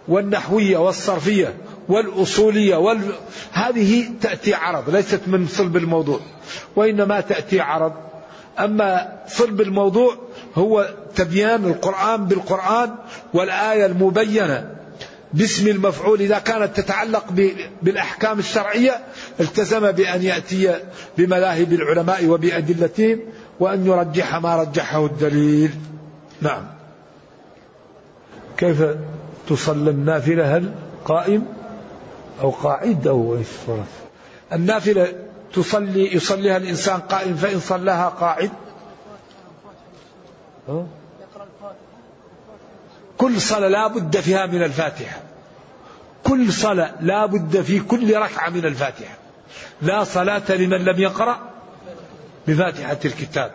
والنحوية 0.08 0.78
والصرفية 0.78 1.54
والأصولية 1.90 2.76
وال... 2.76 3.02
هذه 3.52 4.10
تأتي 4.22 4.54
عرض 4.54 4.90
ليست 4.90 5.22
من 5.28 5.48
صلب 5.48 5.78
الموضوع 5.78 6.20
وإنما 6.76 7.22
تأتي 7.22 7.60
عرض. 7.60 7.94
أما 8.60 9.20
صلب 9.28 9.62
الموضوع 9.62 10.18
هو 10.56 10.90
تبيان 11.16 11.66
القرآن 11.66 12.26
بالقرآن 12.26 12.96
والآية 13.34 13.86
المبينة. 13.86 14.76
باسم 15.34 15.68
المفعول 15.68 16.22
إذا 16.22 16.40
كانت 16.40 16.78
تتعلق 16.78 17.26
بالأحكام 17.82 18.40
الشرعية 18.40 19.00
التزم 19.40 19.92
بأن 19.92 20.22
يأتي 20.24 20.80
بمذاهب 21.18 21.74
العلماء 21.74 22.26
وبأدلتهم 22.26 23.20
وأن 23.60 23.86
يرجح 23.86 24.36
ما 24.36 24.56
رجحه 24.56 25.06
الدليل. 25.06 25.72
نعم. 26.42 26.64
كيف 28.58 28.84
تصلي 29.50 29.90
النافلة؟ 29.90 30.58
هل 30.58 30.72
قائم 31.06 31.46
أو 32.42 32.50
قاعد 32.50 33.08
أو 33.08 33.36
إيش 33.36 33.48
النافلة 34.54 35.08
تصلي 35.54 36.16
يصليها 36.16 36.58
الإنسان 36.58 37.00
قائم 37.00 37.36
فإن 37.36 37.60
صلاها 37.60 38.10
قاعد 38.10 38.52
كل 43.18 43.42
صلاة 43.42 43.68
لا 43.68 43.88
بد 43.88 44.18
فيها 44.18 44.46
من 44.46 44.64
الفاتحة. 44.64 45.20
كل 46.24 46.54
صلاة 46.54 46.92
لا 47.02 47.26
بد 47.26 47.62
في 47.62 47.80
كل 47.80 48.16
ركعة 48.16 48.50
من 48.50 48.66
الفاتحة. 48.66 49.16
لا 49.82 50.04
صلاة 50.04 50.52
لمن 50.56 50.78
لم 50.86 51.00
يقرأ 51.00 51.40
بفاتحة 52.48 52.98
الكتاب. 53.06 53.52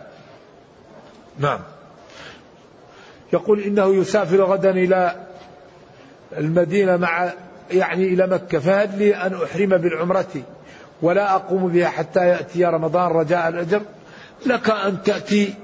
نعم. 1.39 1.61
يقول 3.33 3.61
إنه 3.61 3.95
يسافر 3.95 4.45
غدا 4.45 4.71
إلى 4.71 5.27
المدينة 6.37 6.97
مع 6.97 7.33
يعني 7.71 8.05
إلى 8.05 8.27
مكة. 8.27 8.59
فهل 8.59 8.99
لي 8.99 9.17
أن 9.17 9.35
أحرم 9.45 9.69
بالعمرة 9.69 10.43
ولا 11.03 11.35
أقوم 11.35 11.69
بها 11.69 11.89
حتى 11.89 12.29
يأتي 12.29 12.65
رمضان 12.65 13.11
رجاء 13.11 13.49
الأجر؟ 13.49 13.83
لك 14.47 14.71
أن 14.71 15.03
تأتي 15.03 15.55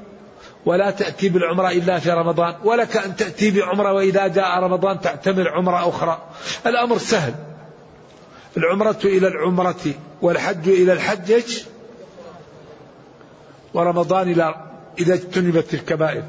ولا 0.66 0.90
تأتي 0.90 1.28
بالعمرة 1.28 1.70
إلا 1.70 1.98
في 1.98 2.10
رمضان 2.10 2.54
ولك 2.64 2.96
أن 2.96 3.16
تأتي 3.16 3.50
بعمرة 3.50 3.92
وإذا 3.92 4.26
جاء 4.26 4.58
رمضان 4.58 5.00
تعتمر 5.00 5.48
عمرة 5.48 5.88
أخرى. 5.88 6.22
الأمر 6.66 6.98
سهل. 6.98 7.34
العمرة 8.56 8.98
إلى 9.04 9.28
العمرة 9.28 9.94
والحج 10.22 10.68
إلى 10.68 10.92
الحج 10.92 11.42
ورمضان 13.74 14.30
إلى 14.30 14.54
إذا 14.98 15.14
اجتنبت 15.14 15.74
الكبائر. 15.74 16.22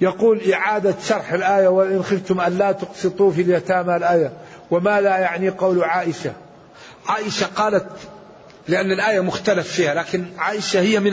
يقول 0.00 0.52
إعادة 0.52 0.94
شرح 1.04 1.32
الآية 1.32 1.68
وإن 1.68 2.02
خفتم 2.02 2.40
أن 2.40 2.58
لا 2.58 2.72
تقسطوا 2.72 3.30
في 3.30 3.42
اليتامى 3.42 3.96
الآية 3.96 4.32
وما 4.70 5.00
لا 5.00 5.18
يعني 5.18 5.48
قول 5.48 5.84
عائشة. 5.84 6.32
عائشة 7.06 7.46
قالت 7.46 7.88
لأن 8.68 8.92
الآية 8.92 9.20
مختلف 9.20 9.68
فيها 9.68 9.94
لكن 9.94 10.24
عائشة 10.38 10.80
هي 10.80 11.00
من. 11.00 11.12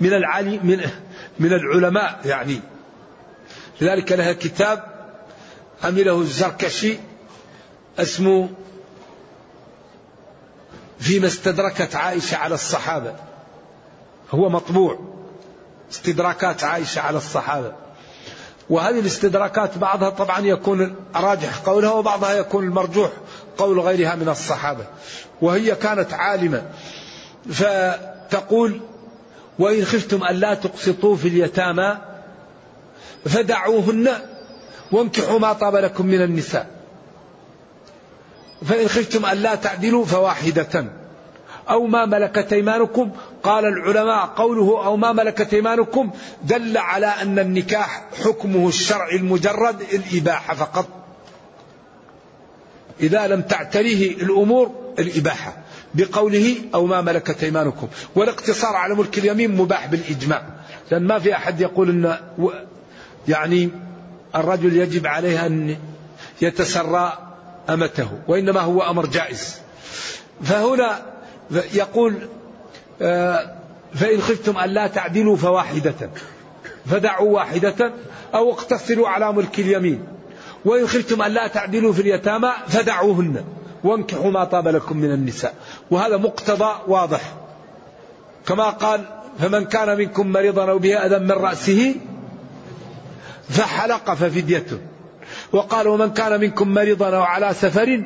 من 0.00 0.12
العلي 0.12 0.58
من 0.58 0.90
من 1.38 1.52
العلماء 1.52 2.20
يعني. 2.24 2.60
لذلك 3.80 4.12
لها 4.12 4.32
كتاب 4.32 4.84
عمله 5.84 6.20
الزركشي 6.20 6.98
اسمه 7.98 8.48
فيما 10.98 11.26
استدركت 11.26 11.94
عائشة 11.96 12.36
على 12.36 12.54
الصحابة. 12.54 13.14
هو 14.30 14.48
مطبوع. 14.48 14.98
استدراكات 15.90 16.64
عائشة 16.64 17.00
على 17.00 17.16
الصحابة. 17.16 17.72
وهذه 18.70 19.00
الاستدراكات 19.00 19.78
بعضها 19.78 20.10
طبعا 20.10 20.40
يكون 20.40 20.96
راجح 21.14 21.58
قولها 21.58 21.92
وبعضها 21.92 22.32
يكون 22.32 22.64
المرجوح 22.64 23.10
قول 23.58 23.80
غيرها 23.80 24.14
من 24.14 24.28
الصحابة. 24.28 24.86
وهي 25.42 25.74
كانت 25.74 26.12
عالمة. 26.12 26.62
فتقول 27.50 28.80
وإن 29.58 29.84
خفتم 29.84 30.24
ألا 30.24 30.54
تقسطوا 30.54 31.16
في 31.16 31.28
اليتامى 31.28 31.98
فدعوهن 33.24 34.08
وانكحوا 34.92 35.38
ما 35.38 35.52
طاب 35.52 35.76
لكم 35.76 36.06
من 36.06 36.22
النساء. 36.22 36.70
فإن 38.64 38.88
خفتم 38.88 39.26
ألا 39.26 39.54
تعدلوا 39.54 40.04
فواحدة. 40.04 40.86
أو 41.70 41.86
ما 41.86 42.06
ملكت 42.06 42.52
أيمانكم 42.52 43.10
قال 43.42 43.64
العلماء 43.64 44.26
قوله 44.26 44.86
أو 44.86 44.96
ما 44.96 45.12
ملكت 45.12 45.54
أيمانكم 45.54 46.10
دل 46.42 46.78
على 46.78 47.06
أن 47.06 47.38
النكاح 47.38 48.04
حكمه 48.24 48.68
الشرعي 48.68 49.16
المجرد 49.16 49.80
الإباحة 49.92 50.54
فقط. 50.54 50.88
إذا 53.00 53.26
لم 53.26 53.42
تعتريه 53.42 54.10
الأمور 54.10 54.70
الإباحة. 54.98 55.63
بقوله 55.94 56.56
أو 56.74 56.86
ما 56.86 57.00
ملكت 57.00 57.44
أيمانكم. 57.44 57.88
والاقتصار 58.14 58.76
على 58.76 58.94
ملك 58.94 59.18
اليمين 59.18 59.56
مباح 59.56 59.86
بالإجماع. 59.86 60.42
لأن 60.90 61.06
ما 61.06 61.18
في 61.18 61.36
أحد 61.36 61.60
يقول 61.60 61.90
أن 61.90 62.18
يعني 63.28 63.70
الرجل 64.34 64.76
يجب 64.76 65.06
عليه 65.06 65.46
أن 65.46 65.76
يتسرى 66.42 67.18
أمته 67.70 68.08
وإنما 68.28 68.60
هو 68.60 68.82
أمر 68.82 69.06
جائز. 69.06 69.56
فهنا 70.42 71.02
يقول 71.74 72.14
آه، 73.02 73.56
فإن 73.94 74.20
خفتم 74.20 74.58
أن 74.58 74.70
لا 74.70 74.86
تعدلوا 74.86 75.36
فواحدة 75.36 76.10
فدعوا 76.86 77.30
واحدة 77.30 77.92
أو 78.34 78.52
اقتصروا 78.52 79.08
على 79.08 79.32
ملك 79.32 79.58
اليمين. 79.58 80.04
وإن 80.64 80.86
خفتم 80.86 81.22
أن 81.22 81.30
لا 81.30 81.46
تعدلوا 81.46 81.92
في 81.92 82.02
اليتامى 82.02 82.50
فدعوهن. 82.68 83.44
وانكحوا 83.84 84.30
ما 84.30 84.44
طاب 84.44 84.68
لكم 84.68 84.96
من 84.96 85.12
النساء. 85.12 85.54
وهذا 85.90 86.16
مقتضى 86.16 86.74
واضح. 86.86 87.34
كما 88.46 88.70
قال 88.70 89.04
فمن 89.38 89.64
كان 89.64 89.98
منكم 89.98 90.32
مريضا 90.32 90.70
أو 90.70 90.78
به 90.78 91.06
أذى 91.06 91.18
من 91.18 91.32
رأسه 91.32 91.94
فحلق 93.48 94.14
ففديته. 94.14 94.78
وقال 95.52 95.88
ومن 95.88 96.10
كان 96.10 96.40
منكم 96.40 96.68
مريضا 96.68 97.16
أو 97.16 97.22
على 97.22 97.54
سفر 97.54 98.04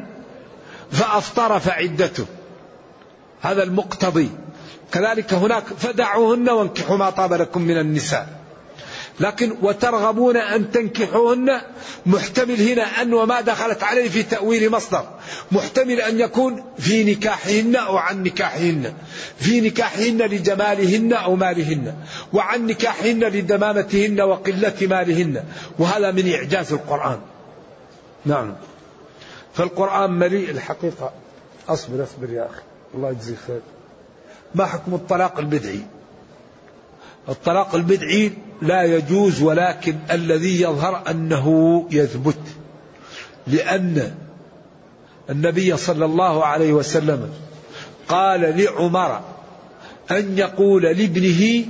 فأفطر 0.90 1.58
فعدته. 1.58 2.26
هذا 3.40 3.62
المقتضي. 3.62 4.30
كذلك 4.92 5.34
هناك 5.34 5.64
فدعوهن 5.64 6.48
وانكحوا 6.48 6.96
ما 6.96 7.10
طاب 7.10 7.32
لكم 7.32 7.62
من 7.62 7.78
النساء. 7.78 8.37
لكن 9.20 9.56
وترغبون 9.62 10.36
أن 10.36 10.70
تنكحوهن 10.70 11.60
محتمل 12.06 12.60
هنا 12.68 12.82
أن 12.82 13.14
وما 13.14 13.40
دخلت 13.40 13.82
عليه 13.82 14.08
في 14.08 14.22
تأويل 14.22 14.70
مصدر 14.70 15.08
محتمل 15.52 16.00
أن 16.00 16.20
يكون 16.20 16.64
في 16.78 17.04
نكاحهن 17.04 17.76
أو 17.76 17.96
عن 17.96 18.22
نكاحهن 18.22 18.94
في 19.38 19.60
نكاحهن 19.60 20.22
لجمالهن 20.22 21.12
أو 21.12 21.36
مالهن 21.36 21.94
وعن 22.32 22.66
نكاحهن 22.66 23.24
لدمامتهن 23.24 24.20
وقلة 24.20 24.76
مالهن 24.80 25.44
وهذا 25.78 26.10
من 26.10 26.32
إعجاز 26.32 26.72
القرآن. 26.72 27.18
نعم. 28.26 28.54
فالقرآن 29.54 30.10
مليء 30.10 30.50
الحقيقة. 30.50 31.12
أصبر 31.68 32.02
أصبر 32.02 32.30
يا 32.30 32.46
أخي. 32.46 32.62
الله 32.94 33.10
يجزيك 33.10 33.38
خير. 33.46 33.60
ما 34.54 34.66
حكم 34.66 34.94
الطلاق 34.94 35.38
البدعي؟ 35.38 35.80
الطلاق 37.28 37.74
البدعي 37.74 38.32
لا 38.62 38.82
يجوز 38.82 39.42
ولكن 39.42 39.96
الذي 40.10 40.62
يظهر 40.62 41.02
أنه 41.10 41.86
يثبت 41.90 42.38
لأن 43.46 44.14
النبي 45.30 45.76
صلى 45.76 46.04
الله 46.04 46.44
عليه 46.44 46.72
وسلم 46.72 47.30
قال 48.08 48.40
لعمر 48.40 49.20
أن 50.10 50.38
يقول 50.38 50.82
لابنه 50.82 51.64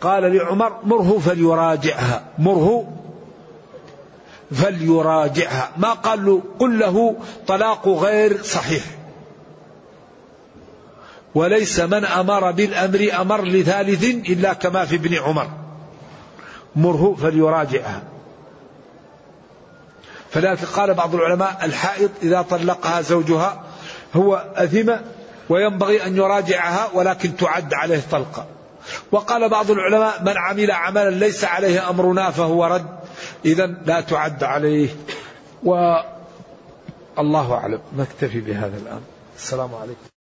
قال 0.00 0.36
لعمر 0.36 0.72
مره 0.84 1.18
فليراجعها 1.18 2.24
مره 2.38 2.88
فليراجعها. 4.52 5.70
ما 5.76 5.92
قال 5.92 6.26
له 6.26 6.42
قل 6.58 6.78
له 6.78 7.16
طلاق 7.46 7.88
غير 7.88 8.42
صحيح. 8.42 8.82
وليس 11.34 11.80
من 11.80 12.04
أمر 12.04 12.50
بالأمر 12.50 13.08
أمر 13.20 13.44
لثالث 13.44 14.04
إلا 14.04 14.52
كما 14.52 14.84
في 14.84 14.96
ابن 14.96 15.14
عمر. 15.14 15.50
مره 16.76 17.16
فليراجعها. 17.22 18.02
فلذلك 20.30 20.64
قال 20.64 20.94
بعض 20.94 21.14
العلماء 21.14 21.58
الحائض 21.62 22.10
إذا 22.22 22.42
طلقها 22.42 23.00
زوجها 23.00 23.62
هو 24.16 24.52
أثم 24.56 24.92
وينبغي 25.48 26.06
أن 26.06 26.16
يراجعها 26.16 26.88
ولكن 26.94 27.36
تعد 27.36 27.74
عليه 27.74 28.02
طلقة. 28.10 28.46
وقال 29.12 29.48
بعض 29.48 29.70
العلماء 29.70 30.22
من 30.22 30.34
عمل 30.36 30.70
عملا 30.70 31.10
ليس 31.10 31.44
عليه 31.44 31.90
أمرنا 31.90 32.30
فهو 32.30 32.64
رد. 32.64 32.98
إذا 33.44 33.66
لا 33.66 34.00
تعد 34.00 34.44
عليه. 34.44 34.88
والله 35.62 37.54
أعلم. 37.54 37.80
نكتفي 37.96 38.40
بهذا 38.40 38.76
الآن. 38.76 39.00
السلام 39.36 39.74
عليكم. 39.74 40.17